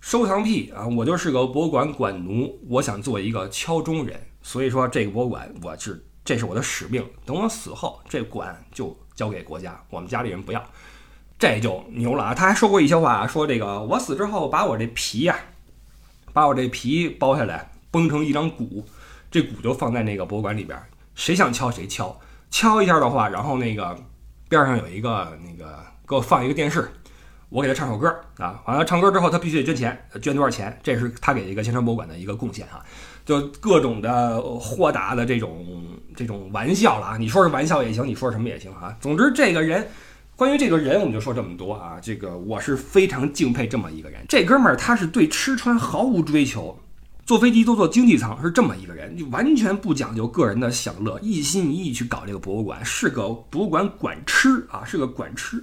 [0.00, 4.24] 收藏癖啊，我就是个博物馆馆奴，我想做一个敲钟人。
[4.40, 7.04] 所以说，这个博物馆我是这是我的使命。
[7.24, 10.64] 等我死后，这馆就。”交给国家，我们家里人不要，
[11.38, 12.34] 这就牛了啊！
[12.34, 15.36] 他还说过一些话，说这个我死之后，把我这皮呀，
[16.32, 18.86] 把我这皮剥下来，崩成一张鼓，
[19.30, 20.78] 这鼓就放在那个博物馆里边，
[21.14, 23.98] 谁想敲谁敲，敲一下的话，然后那个
[24.48, 26.92] 边上有一个那个给我放一个电视，
[27.48, 30.76] 我给他唱首歌啊，完了唱歌之后他必须得捐钱，捐多少钱？
[30.82, 32.84] 这是他给一个青山博物馆的一个贡献啊。
[33.24, 35.66] 就各种的豁达的这种
[36.14, 37.16] 这种玩笑了啊！
[37.16, 38.96] 你说是玩笑也行，你说什么也行啊。
[39.00, 39.86] 总之，这个人，
[40.36, 41.98] 关于这个人，我们就说这么多啊。
[42.00, 44.24] 这个我是非常敬佩这么一个人。
[44.28, 46.78] 这哥们儿他是对吃穿毫无追求，
[47.24, 55.62] 坐飞机都坐经济舱，是这么一个人，就完全不讲究个人的享乐，一心一意去搞这个博物馆，是个博物馆管吃啊，是个管吃。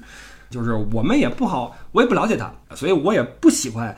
[0.53, 3.97] 就是我们也不好，我也不了解他，所以我也不喜欢，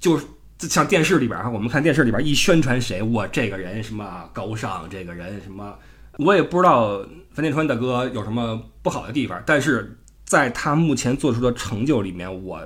[0.00, 0.24] 就是。
[0.70, 5.76] 像电视里边哈，我们看电视里边一宣传谁，我这个人什么高尚，这个人什么，
[6.18, 12.60] 我也不知道樊建川大哥有什么不好的地方，但是在他目前做出的成就里面，我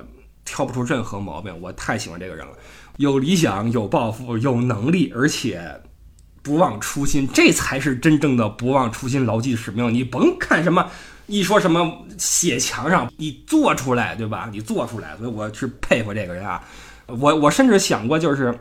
[0.45, 1.51] 挑不出任何毛病。
[1.59, 2.53] 我太喜欢这个人了，
[2.97, 5.81] 有理想，有抱负，有能力，而且
[6.43, 9.91] 不忘初心，这才是真正的不忘初心、牢记使命。
[9.91, 10.87] 你甭看什么。
[11.27, 14.49] 一说什么写墙上，你做出来，对吧？
[14.51, 16.63] 你做出来，所以我是佩服这个人啊。
[17.05, 18.57] 我我甚至想过，就是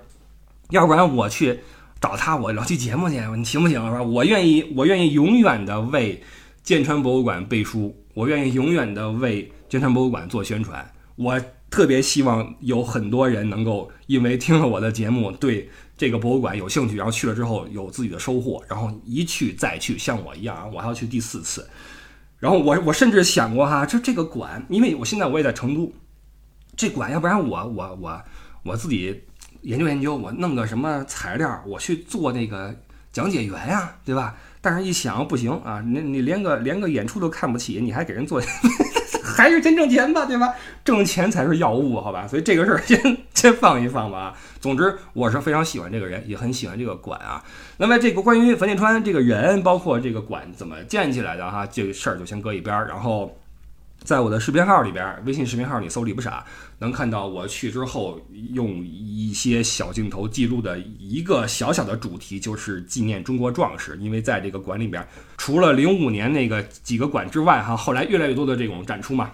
[0.70, 1.60] 要不然我去
[2.00, 3.84] 找他，我聊期节目去，你行不行？
[3.86, 4.02] 是吧？
[4.02, 6.20] 我愿意，我愿意永远的为
[6.62, 10.88] 剑川博物馆背书，我愿意永远的为剑川博物馆做宣传。
[11.14, 21.68] 我特别希望有很多人能够因为听了我的节目，对这个博物馆有兴趣，然后去了之后有自己的收获，然后一去再去，像我一样啊，我还要去第四次。
[22.38, 25.92] 然后我我甚至想过哈，就这个馆，因为我现在我也在成都，
[26.76, 28.22] 这馆要不然我我我
[28.62, 29.22] 我自己
[29.62, 32.74] 研究研究，我弄个什么材料，我去做那个
[33.12, 34.36] 讲解员呀，对吧？
[34.60, 38.42] 但是一想不行啊，你你连个连个演出都看不起，你还给人做。
[39.22, 40.54] 还是先挣钱吧，对吧？
[40.84, 42.26] 挣钱才是要务，好吧？
[42.26, 42.98] 所以这个事儿先
[43.46, 44.36] 先放一放吧。
[44.60, 47.44] 总之，我是非常喜欢这个人，也很喜欢这个馆啊。
[47.76, 53.36] 那么，这个关于樊建川这个人，包括这个馆怎么建起来的哈，这个事儿就先搁一边儿，然后。
[54.04, 56.44] 在我的视频号里边，微信视频号你搜“李不傻”，
[56.78, 58.20] 能看到我去之后
[58.52, 63.96] 用一些小镜头记录的一个小小的主题，就是纪念中国壮士。
[63.98, 65.04] 因为在这个馆里边，
[65.38, 69.30] 除了零五年那个几个馆之外，哈，后来越来越多的这种展出嘛。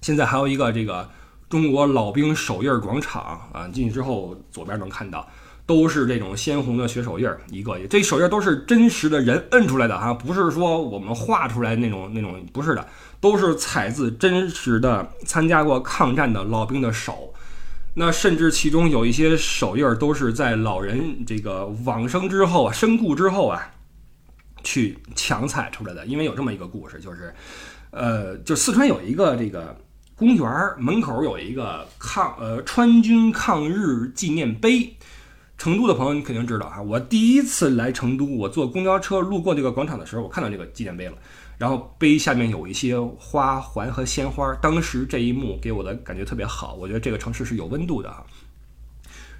[0.00, 1.08] 现在还有一个这个
[1.52, 5.28] 中国老兵手印广场啊，进去之后左边能看到。
[5.66, 12.88] 都是这种鲜红的血手印，一个这手印都是真实的人摁出来的哈，不是说我们画出来那种那种，不是的，
[13.20, 17.32] 都是采自真实的参加过抗战的老兵的手。
[17.94, 23.70] 那甚至其中有一些手印都是在老人这个往生之后啊，身故之后啊，
[24.64, 26.04] 去强采出来的。
[26.06, 27.32] 因为有这么一个故事，就是，
[27.92, 29.76] 呃，就四川有一个这个
[30.22, 34.96] 公园门口有一个抗呃川军抗日纪念碑。
[35.58, 36.80] 成都的朋友，你肯定知道哈。
[36.80, 41.14] 我第一次来成都，我坐公交车路过这个广场的时候，我看到这个纪念碑了。
[41.58, 46.74] 然后碑下面有一些花环和鲜花，当时这一幕给我的感觉特别好。
[46.74, 48.22] 我觉得这个城市是有温度的啊。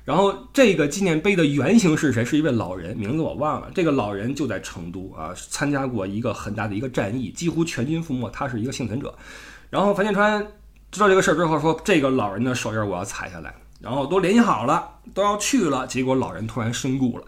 [0.04, 2.24] 然后这个纪念碑的原型是谁？
[2.24, 3.70] 是一位老人，名字我忘了。
[3.72, 9.16] 这个老人就在成都啊，参加过一个很大的一个战役，几乎全军覆没，他是一个幸存者。
[9.70, 10.46] 然后樊建川
[10.92, 17.24] 知道这个事儿之后说：“这个老人的手印我要采下来。”然后都联系好了，都要去了，结果老人突然身故了。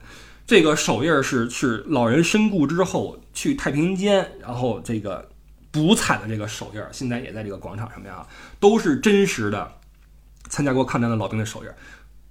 [0.46, 5.26] 这个手印是是老人身故之后去太平间，然后这个
[5.72, 8.24] 补采的这个手印，现在也在这个广场上面啊，
[8.60, 9.72] 都是真实的
[10.50, 11.70] 参加过抗战的老兵的手印，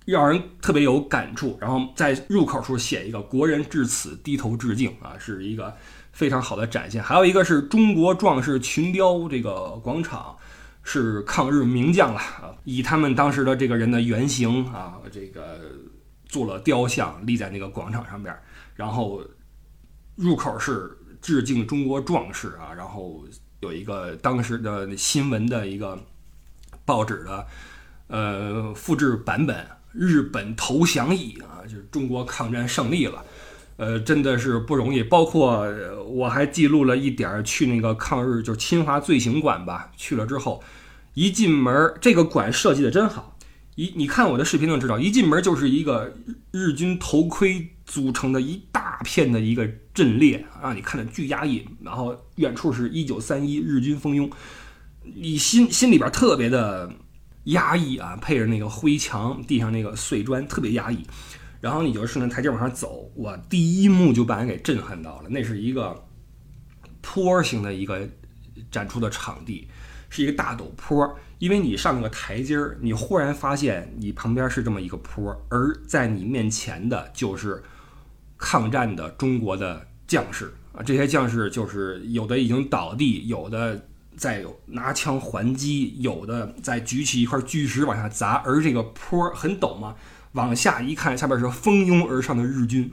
[0.06, 1.58] 让人特别有感触。
[1.60, 5.76] 然后在入口处写一个“国人至此低头致敬”啊，是一个
[6.12, 7.04] 非常好的展现。
[7.04, 10.38] 还有一个是中国壮士群雕这个广场。
[10.84, 12.54] 是抗日名将了啊！
[12.66, 15.60] 以他们当时的这个人的原型啊，这个
[16.26, 18.38] 做了雕像立在那个广场上边，
[18.76, 19.24] 然后
[20.16, 23.24] 入口是致敬中国壮士啊，然后
[23.62, 25.98] 有一个当时的新闻的一个
[26.84, 27.48] 报纸的
[28.08, 33.24] 呃复制版本，日本投降矣啊，就是中国抗战胜利了。
[33.78, 35.02] 呃，真的是不容易。
[35.04, 35.66] 包括
[36.08, 39.92] 我还记录了一点儿去那个抗日，就是侵华罪行馆吧。
[39.98, 40.64] 去了之后，
[41.14, 43.38] 一进门，这个馆设计的真好。
[43.76, 46.14] 一你看我的视频就知道，一进门就是一个
[46.52, 51.68] 日军头盔组成的一大片的一个阵列，让你看着巨压抑。
[51.82, 54.30] 然后远处是一九三一日军蜂拥，
[55.16, 56.88] 你心心里边特别的
[57.46, 61.04] 压抑啊，配着那个灰墙，地上那个碎砖，特别压抑。
[61.64, 65.30] 然后你就顺着台阶往上走，我第一幕就把人给震撼到了。
[65.30, 66.06] 那是一个
[67.00, 68.06] 坡形的一个
[68.70, 69.70] 展出的场地，
[70.10, 71.18] 是一个大陡坡。
[71.40, 77.64] 因为你上个台阶儿，你忽然发现你旁边是这么一个坡，而在你面前的就是
[78.38, 80.84] 抗战的中国的将士啊。
[80.84, 83.88] 这些将士就是有的已经倒地，有的
[84.18, 88.34] 在拿枪还击，有的在举起一块巨石往下砸。
[88.46, 89.96] 而这个坡很陡嘛。
[90.34, 92.92] 往下一看，下边是蜂拥而上的日军，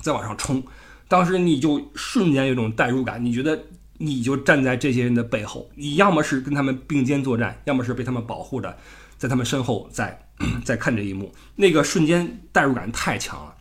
[0.00, 0.62] 再往上冲。
[1.08, 3.64] 当时你就瞬间有种代入感，你觉得
[3.98, 8.76] 你就站在这些人的背后，你要么是跟他们并肩作战，要么是被他们保护着，
[9.18, 10.26] 在他们身后在
[10.64, 13.54] 在 看这一幕，那个瞬间代入感太强了。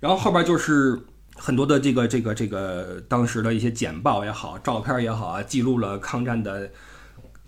[0.00, 0.98] 然后后边就是
[1.36, 6.70] 很多的这个这个这个当时的一些简报也好，照片也好啊，记录了抗战的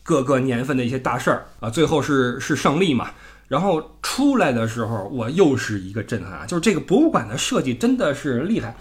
[0.03, 1.69] 各个年份的一些大事儿啊。
[1.69, 3.11] 最后是是胜利嘛。
[3.51, 6.47] 然后出来的时候，我又是一个震撼啊！
[6.47, 8.77] 就是这个博物馆的设计真的是厉害。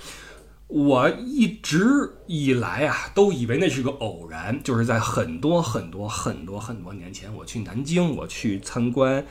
[0.67, 1.83] 我一直
[2.27, 9.25] 以来啊，都以为那是个偶然，就是在很多很多很多很多年前，我去南京，我去参观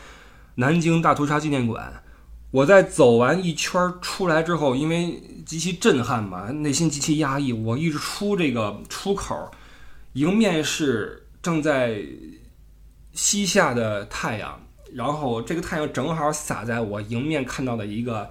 [0.56, 2.02] 南京大屠杀纪念馆。
[2.50, 7.52] 我在走完一圈出来之后，因为极其震撼嘛，内心极其压抑。
[7.52, 9.48] 我一直出这个出口，
[10.14, 12.02] 迎面是正在
[13.12, 14.60] 西下的太阳，
[14.94, 18.30] 然后这个太阳正好洒在我迎面看到的一个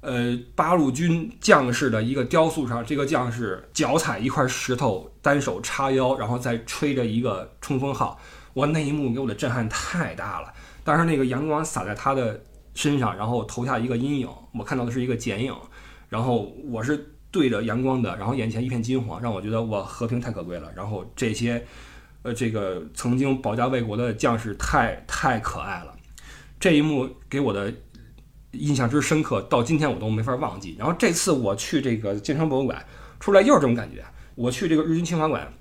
[0.00, 2.84] 呃八路军将士的一个雕塑上。
[2.84, 8.20] 这个将士脚踩一块石头，单手叉腰，然后再吹着一个冲锋号。
[8.52, 10.52] 我那一幕给我的震撼太大了，
[10.84, 12.40] 当时那个阳光洒在他的。
[12.72, 15.52] 身上，然后投下一个阴影，我看到的是一个剪影，
[16.08, 20.70] 然后我是对着阳光的，然后眼前一片金黄，让我觉得我和平太可贵了。
[20.76, 21.66] 然后这些，
[22.22, 25.94] 呃，这个曾经保家卫国的将士太太可爱了，
[26.58, 27.72] 这一幕给我的
[28.52, 30.76] 印象之深刻，到今天我都没法忘记。
[30.78, 32.84] 然后这次我去这个建昌博物馆
[33.18, 34.04] 出来又是这种感觉，
[34.34, 35.52] 我去这个日军侵华馆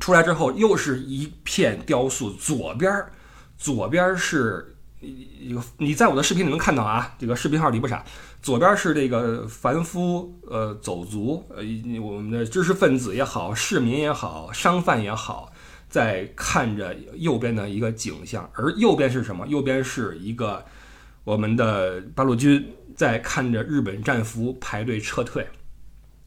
[0.00, 3.12] 出来之后又是一片雕塑，左边儿
[3.56, 4.70] 左边是。
[5.00, 8.02] 一个，你在我的视频里能看到啊，这个视频号里不傻，
[8.40, 11.62] 左边是这个凡夫，呃，走卒，呃，
[12.00, 15.52] 我们的知识分子也好，市民也好，商贩也好，
[15.94, 19.46] 在看着右边的一个景象，而右边是什么？
[19.46, 20.64] 右边是一个
[21.22, 25.46] 我们的八路军在看着日本战俘排队撤退，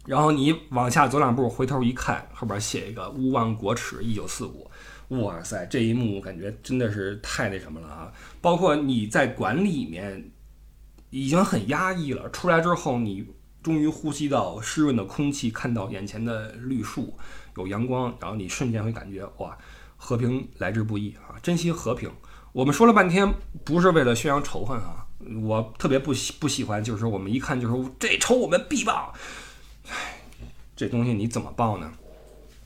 [0.06, 4.72] 然后你往下走两步，回头一看，后边写一个勿忘国耻，一九四五。
[5.10, 8.14] 哇塞，这一幕感觉真的是太那什么了啊！
[8.40, 10.32] 包括你在馆里面
[11.10, 13.28] 已经很压抑了，出来之后你
[13.68, 17.14] 终于呼吸到湿润的空气，看到眼前的绿树
[17.58, 19.58] 有阳光，然后你瞬间会感觉哇，
[19.98, 21.36] 和平来之不易啊！
[21.44, 22.10] 珍惜和平。
[22.54, 23.34] 我们说了半天
[23.66, 25.06] 不是为了宣扬仇恨啊，
[25.42, 29.14] 我特别不喜不喜欢，就是我们一看就是这仇我们必报，
[29.90, 30.22] 唉，
[30.74, 31.92] 这东西你怎么报呢？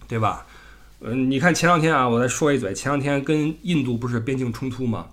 [0.07, 0.45] 对吧？
[0.99, 5.07] 嗯，你看前两天啊，我再说一嘴，前两天跟印度不是边境冲突吗？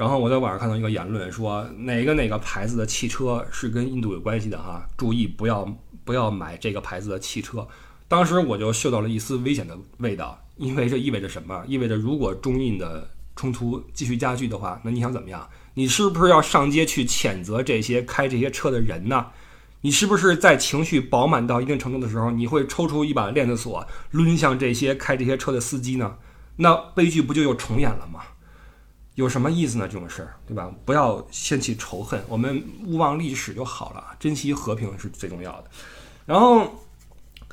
[0.00, 5.76] 然后我在网上看到一个言论，说哪个哪个牌子的汽车是跟印度有关系的哈，注意不要
[6.06, 7.68] 不要买这个牌子的汽车。
[8.08, 11.62] 当时我就嗅到了一丝危险的味道，因为这意味着什么？
[11.68, 15.46] 意味着如果中印的冲突继续加剧的话，那你想怎么样？
[15.74, 19.26] 你是不是要上街去谴责这些开这些车的人呢？
[19.82, 26.16] 你是不是在情绪饱满到一定程度的时候，你会抽出一把链子锁抡向这些开这些车的司机呢？
[26.56, 28.20] 那悲剧不就又重演了吗？
[29.20, 29.86] 有什么意思呢？
[29.86, 30.72] 这种事儿，对吧？
[30.86, 35.64] 不要掀起仇恨，我们勿忘历史就好了，珍惜和平是最重要的。
[36.24, 36.66] 然后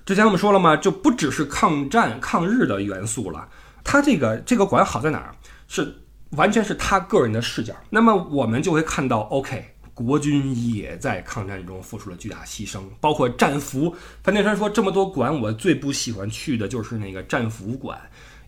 [0.05, 3.47] 之前我们说了嘛，就不只是抗战抗日的元素了。
[3.83, 5.35] 他这个这个馆好在哪儿？
[5.67, 5.93] 是
[6.31, 7.75] 完全是他个人的视角。
[7.89, 9.73] 那么我们就会看到，OK。
[9.93, 13.95] 国军也在抗战中付出了巨大牺牲，包括战俘。
[14.23, 17.99] 范建山说：“这么多馆，我最不喜欢去的就是那个战俘馆，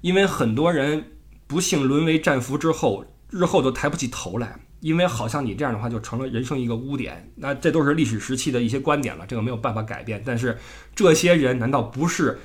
[0.02, 1.04] 因为很多人
[1.50, 7.28] 不幸沦为战俘之后，日后都抬不起头来，因为好像你这样的话就成了人生一个污点。
[7.36, 10.22] 那这都是历史时期的一些观点了，这个没有办法改变。
[10.24, 10.56] 但是
[10.94, 12.40] 这些人难道不是，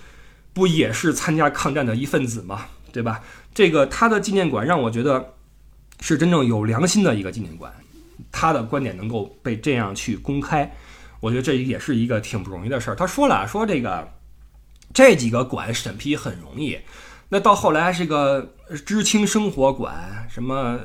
[0.55, 2.65] 不也是参加抗战的一份子吗？
[2.91, 3.21] 对吧？
[3.53, 5.35] 这个他的纪念馆让我觉得
[6.01, 7.71] 是真正有良心的一个纪念馆。”
[8.31, 10.73] 他的观点能够被这样去公开，
[11.21, 12.95] 我觉得这也是一个挺不容易的事儿。
[12.95, 14.09] 他说了，说这个
[14.93, 16.79] 这几个馆审批很容易，
[17.29, 18.54] 那到后来是个
[18.85, 20.79] 知青生活馆，什么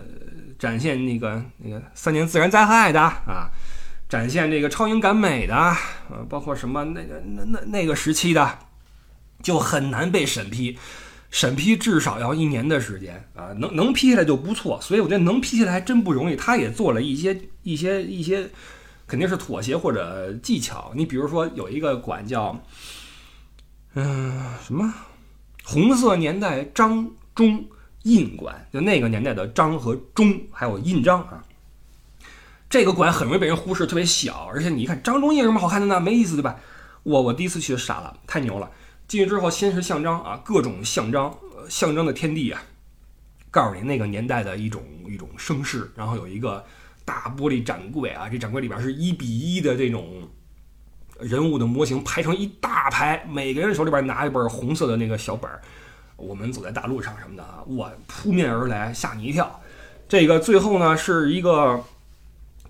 [0.57, 3.49] 展现那个那个三年自然灾害的啊，
[4.07, 5.55] 展现这个超英赶美的，
[6.09, 8.59] 呃，包括什么那个那那那个时期的，
[9.41, 10.77] 就很难被审批。
[11.31, 14.81] 审批至少要一年的时间啊，能能批下来就不错。
[14.81, 16.35] 所以我觉得能批下来还真不容易。
[16.35, 18.49] 他也做了一些一些一些，
[19.05, 20.91] 肯定是妥协或者技巧。
[20.95, 22.59] 你比如说有一个馆叫，
[23.93, 24.91] 嗯，什么
[25.63, 27.07] 红色年代张
[27.39, 27.65] 中
[28.03, 31.41] 印馆，就那个年代的章和中还有印章啊。
[32.69, 36.01] 这个馆很容易被人忽视，特别小，而且你一看章中印有什么好看的呢？
[36.01, 36.59] 没意思对吧？
[37.03, 38.69] 我我第一次去就傻了，太牛了。
[39.07, 41.33] 进去之后，先是象章啊，各种象章，
[41.69, 42.61] 象征的天地啊，
[43.49, 45.89] 告诉你那个年代的一种一种声势。
[45.95, 46.65] 然后有一个
[47.05, 50.27] 大玻璃展柜啊，这展柜里边是一比一的这种
[51.21, 55.61] 人物的模型排成一大排，每个人手里边拿一本红色的那个小本儿。
[56.19, 59.59] 我们走在大路上什么的啊，哇，扑面而来，吓你一跳。
[60.07, 61.83] 这个最后呢，是一个。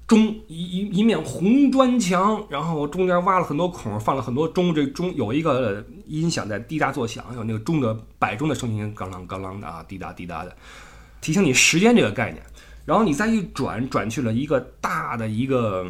[0.07, 4.73] 钟一一一面红砖墙，然后中间挖了很多孔，放了很多钟。
[4.73, 10.57] 这钟有一个音响在滴答作响，有那个钟的摆钟的声音，咣啷咣啷的啊，滴答滴答的，
[11.21, 12.43] 提醒你时间这个概念。
[12.85, 15.85] 然后你再一转，转去了一个大的一个，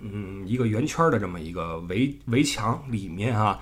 [0.00, 3.58] 嗯，一个圆圈的这么一个围围墙里面啊，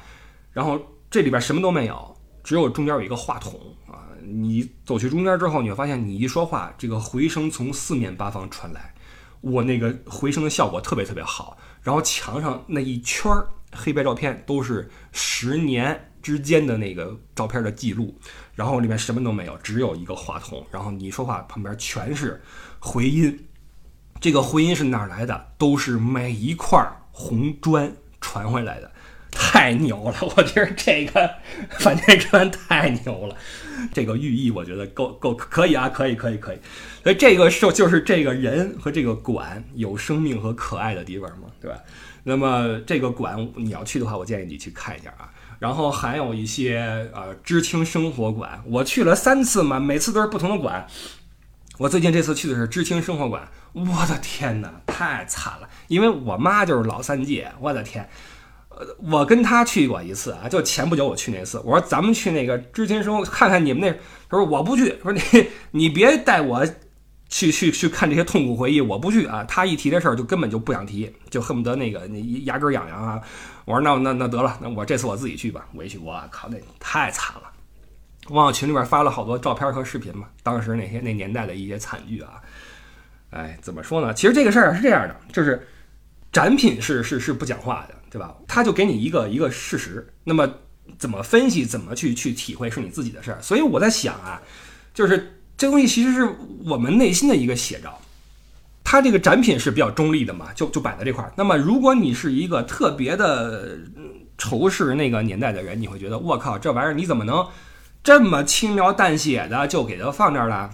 [0.52, 0.78] 然后
[1.10, 2.13] 这里边什么都没有，
[2.44, 4.06] 只有中间有一个话筒啊。
[4.22, 8.94] 你走去中间之后，你会发现你一说话，这个回声从四面八方传来，
[9.40, 11.58] 我那个回声的效果特别特别好。
[11.82, 13.30] 然后墙上那一圈
[13.72, 18.18] 黑白照片都是十年之间的那个照片的记录，
[18.54, 22.42] 然后里面什么都没有，只有一个话筒，然后你说话旁边全是
[22.78, 23.46] 回音。
[24.20, 25.52] 这个回音是哪来的？
[25.58, 26.82] 都是每一块
[27.12, 28.90] 红砖传回来的。
[29.34, 30.16] 太牛了！
[30.36, 31.28] 我觉得这个
[31.78, 33.36] 反电砖太牛了，
[33.92, 36.58] 这个寓意我觉得够够可以啊，可以可以可以。
[37.02, 41.78] 所以这个是就是这个人和这个馆有生命和可爱的地方嘛，对吧？
[42.22, 45.28] 那么这个馆你要去的话，我建议你去看一下啊。
[45.58, 50.86] 然后还有一些呃知青生活馆，我去了三次嘛，每次都是不同的馆。
[51.78, 55.68] 我最近这次去的是知青生活馆，我的天哪，太惨了！
[55.88, 58.08] 因为我妈就是老三届，我的天。
[59.10, 61.58] 我跟他去过一次啊，就前不久我去那次。
[61.64, 63.92] 我说咱们去那个知青生活看看你们那。
[64.28, 65.20] 他说我不去，说你
[65.70, 66.66] 你别带我
[67.28, 69.44] 去 去去看这些痛苦回忆，我不去啊。
[69.44, 73.20] 他一提这事儿就根本就不想提，就恨不得那个你牙根痒痒啊。
[73.64, 75.66] 我说那那那得了，那我这次我自己去吧。
[75.72, 77.42] 我一去，我靠，那太惨了。
[78.30, 82.40] 网友群里边发了好多照片和视频嘛，当时那些那年代的一些惨剧啊。
[83.30, 84.12] 哎，怎么说呢？
[84.14, 85.66] 其实这个事儿是这样的，就是
[86.32, 87.94] 展品是是是不讲话的。
[88.14, 88.32] 对吧？
[88.46, 90.48] 他就给你一个一个事实，那么
[90.96, 93.42] 怎么分析，怎么去去体会，是你自己的事儿。
[93.42, 94.40] 所以我在想啊，
[94.94, 96.28] 就是这东西其实是
[96.64, 98.00] 我们内心的一个写照。
[98.84, 101.32] 它这个展品是比较中立的嘛，就就摆在这块儿。
[101.36, 103.76] 那么如果你是一个特别的
[104.38, 107.44] 仇视那个年代的人，你会觉得我靠，这玩意儿你怎么能
[108.04, 110.70] 这么轻描淡写的就给它放这儿了？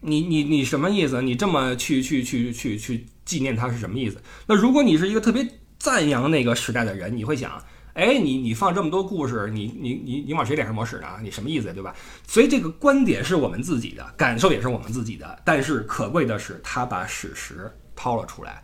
[0.00, 1.20] 你你你什么意思？
[1.20, 4.22] 你这么去去去去去纪念它是什么意思？
[4.46, 5.46] 那如果你是一个特别。
[5.80, 7.50] 赞扬那个时代的人，你会想，
[7.94, 11.08] 哎，你你放这么多故事，你你你你往谁脸上抹屎呢？
[11.22, 11.94] 你什么意思，对吧？
[12.28, 15.40] 所以这个观点是我们自己的，感受也是我们自己的。
[15.42, 18.62] 但是可贵的是，他把史实掏了出来，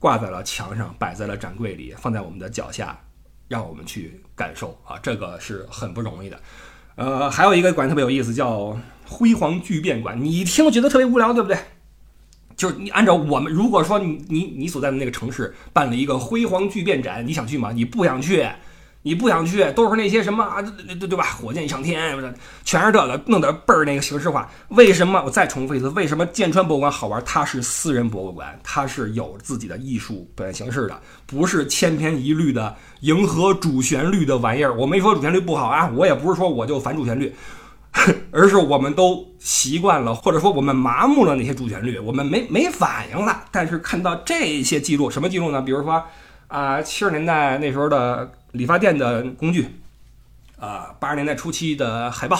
[0.00, 2.98] 挂在了墙上，摆在了展柜里，放在我们的脚下，
[3.46, 6.40] 让我们去感受啊，这个是很不容易的。
[6.96, 8.76] 呃，还有一个馆特别有意思，叫
[9.06, 11.56] 辉煌巨变馆，你一听觉得特别无聊，对不对？
[12.60, 17.72] 就是你按照我们，如果说你你你所在的那个城市办了一个辉煌巨变展，你想去吗？
[17.72, 18.46] 你不想去，
[19.00, 21.24] 你不想去，都是那些什么啊，对对对吧？
[21.40, 22.14] 火箭上天，
[22.62, 24.46] 全是这个，弄得倍儿那个形式化。
[24.68, 25.22] 为什么？
[25.24, 27.22] 我再重复一次，为什么剑川博物馆好玩？
[27.24, 34.76] 它是私人博物馆，它是有自己的艺术表现形式的，不是千篇一律的迎合主旋律的玩意儿。
[34.76, 37.34] 我没说主旋律不好啊，我也不是说我就反主旋律。
[38.30, 43.44] 而是我们都习惯了，或者说我们麻木了那些主旋律，我们没没反应了。
[43.50, 45.60] 但是看到这些记录，什么记录呢？
[45.60, 46.02] 比如说
[46.46, 49.66] 啊，七十年代那时候的理发店的工具，
[50.58, 52.36] 啊，八十年代初期的海报，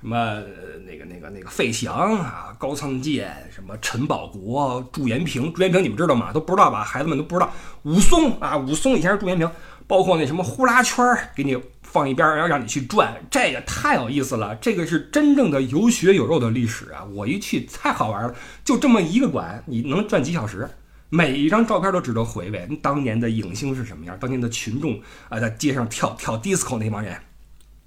[0.00, 0.42] 什么
[0.84, 6.32] 那个那个那个费翔啊，高仓健，什么陈宝国、祝延平，祝延平你们知道吗？
[6.32, 6.82] 都不知道吧？
[6.82, 7.50] 孩子们都不知道。
[7.84, 9.48] 武松啊，武松以前是祝延平，
[9.86, 11.56] 包括那什么呼啦圈儿，给你。
[11.86, 14.54] 放一边，然后让你去转，这个太有意思了。
[14.56, 17.04] 这个是真正的有血有肉的历史啊！
[17.14, 18.34] 我一去太好玩了，
[18.64, 20.68] 就这么一个馆，你能转几小时？
[21.08, 22.68] 每一张照片都值得回味。
[22.82, 24.18] 当年的影星是什么样？
[24.18, 27.16] 当年的群众啊，在街上跳跳 disco 那帮人，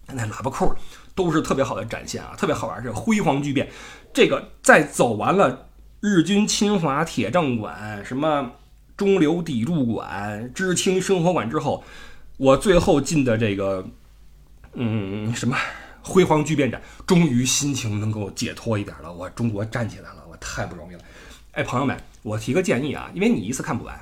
[0.08, 0.74] 那喇叭裤
[1.14, 2.82] 都是特别好的展现啊，特别好玩。
[2.82, 3.70] 这个辉煌巨变，
[4.14, 5.68] 这个在走完了
[6.00, 8.52] 日军侵华铁证馆、什么
[8.95, 11.84] 中流砥柱馆、知青生活馆之后，
[12.40, 13.86] 我最后进的这个。
[14.74, 15.58] 嗯，什么
[16.04, 19.12] 辉煌巨变展，终于心情能够解脱一点了。
[19.12, 21.02] 我中国站起来了，我太不容易了。
[21.54, 24.00] 哎，朋友们，我提个建议啊，因为你一次看不完，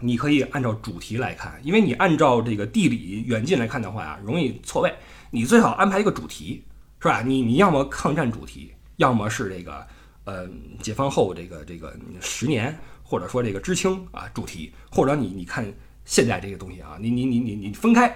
[0.00, 4.92] 你可以按照主题来看，因为你按照这个地理远近来看的话啊，容易错位。
[5.30, 6.64] 你最好安排一个主题，
[7.00, 7.22] 是吧？
[7.22, 9.86] 你你要么抗战主题，要么是这个
[10.24, 10.48] 呃
[10.82, 15.72] 解放后这个这个十年，或者说这个知青啊主题，或者你你看
[16.08, 18.08] 现在这个东西啊，你你你你你分开，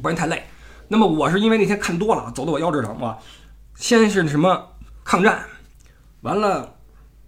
[0.00, 0.42] 不然太累。
[0.88, 3.18] 那么我是因为那天看多了，走的我腰直疼哇！
[3.74, 4.72] 先是什么
[5.04, 5.44] 抗战，
[6.22, 6.76] 完了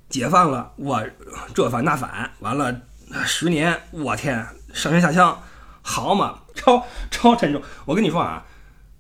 [0.09, 1.07] 解放了，我
[1.55, 2.81] 这反那反，完了
[3.27, 4.39] 十年，我天，
[4.73, 5.39] 上山下乡，
[5.83, 7.61] 好嘛，超超沉重。
[7.85, 8.47] 我跟你说啊，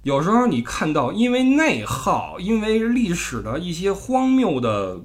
[0.03, 5.01] 有时候你看到因为内耗，因为历史的一些荒谬的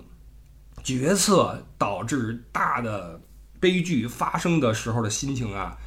[0.83, 3.21] 决策导致大的
[3.63, 5.77] 悲剧发生的时候的心情啊。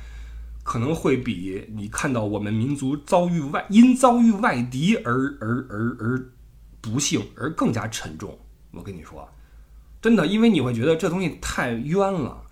[0.64, 6.29] 可能会比你看到我们民族遭遇外因遭遇外敌而而而而
[6.81, 8.37] 不幸而更加沉重。
[8.72, 9.29] 我跟你说，
[10.03, 12.43] 真的，因为你会觉得这东西太冤了。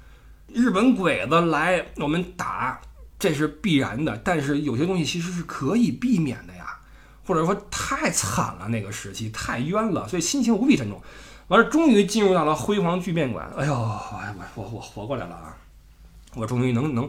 [0.47, 2.81] 日本鬼子来我们打，
[3.18, 6.79] 这是必然的，但是有些东西其实是可以避免的呀，
[7.27, 11.03] 或者说太惨了，那个时期太冤了，所以心情无比沉重。
[11.49, 14.01] 完了，终于进入到了辉煌巨变馆，哎呦，我
[14.55, 15.57] 我我活过来了啊！
[16.34, 17.09] 我终于能能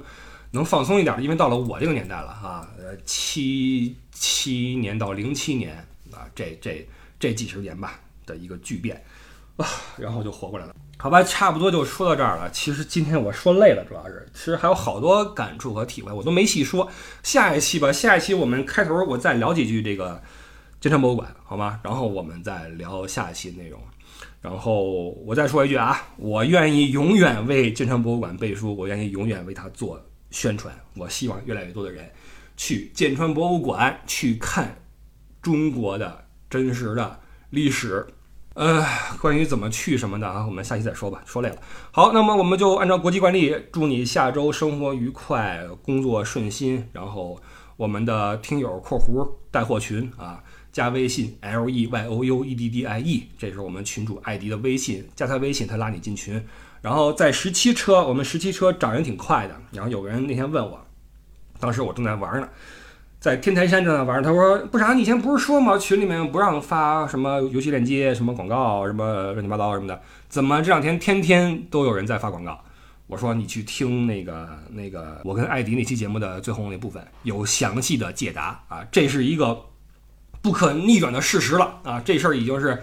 [0.52, 5.76] 能放松一点，因为到了我这个年代了啊，呃，七七年到零七年
[6.12, 6.88] 啊，这这
[7.20, 9.02] 这几十年吧的一个巨变
[9.58, 9.66] 啊，
[9.98, 10.76] 然后就活过来了。
[10.98, 12.50] 好吧，差不多就说到这儿了。
[12.52, 16.90] 其实今天我说累了，主要是其实还有好多感触和体会，我都没细说。
[17.24, 20.22] 下一期吧，下一期我们开头我再聊几句这个
[20.80, 21.80] 金山博物馆，好吗？
[21.84, 23.80] 然后我们再聊下一期内容。
[24.46, 30.72] 然后我再说一句啊，我愿意永远为建川博物馆背书，我愿意永远为它做宣传。
[30.96, 32.08] 我希望越来越多的人
[32.56, 34.84] 去剑川博物馆去看
[35.42, 37.20] 中国的真实的
[37.50, 38.06] 历史。
[38.54, 38.86] 呃，
[39.20, 41.24] 关于怎么去什么的啊，我们下期再说吧。
[41.26, 41.58] 说累了，
[41.92, 46.88] 好，那么我们就按照国际惯例，祝你下周生活愉快，工作顺心。
[46.94, 47.42] 然后
[47.78, 50.44] 我们的听友（括弧带货群）啊，
[50.76, 56.44] 加微信 l e y o u e d d i e，这是我们群主艾迪的微信，加他微信，他拉你进群。
[56.82, 59.56] 然后在十七车，我们十七车涨人挺快的。
[59.72, 60.86] 然后有个人那天问我，
[61.62, 62.50] 当时我正在玩呢。
[63.22, 65.78] 在天台山正在玩，他说：“不啥，你以前不是说吗？
[65.78, 72.60] 群里面不让发什么游戏链接、什么广告、什么乱七八糟什么的，怎么这两天天天都有人在发广告？”
[73.08, 79.58] 我说：“你去听那个那个我跟艾迪那期节目的最后那部分，有详细的解答啊，这是一个
[80.46, 82.78] 不可逆转的事实了啊，这事儿已经是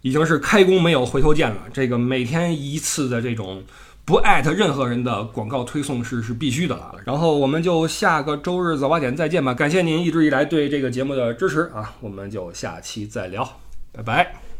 [0.00, 3.62] 已经是开弓没有回头箭了，这个每天一次的这种。”
[4.04, 6.96] 不艾特任何人的广告推送是是必须的了。
[7.04, 9.54] 然后我们就下个周日早八点再见吧。
[9.54, 13.48] 感谢您一直以来对这个节目的支持啊，我们就下期再聊，
[13.92, 14.51] 拜拜。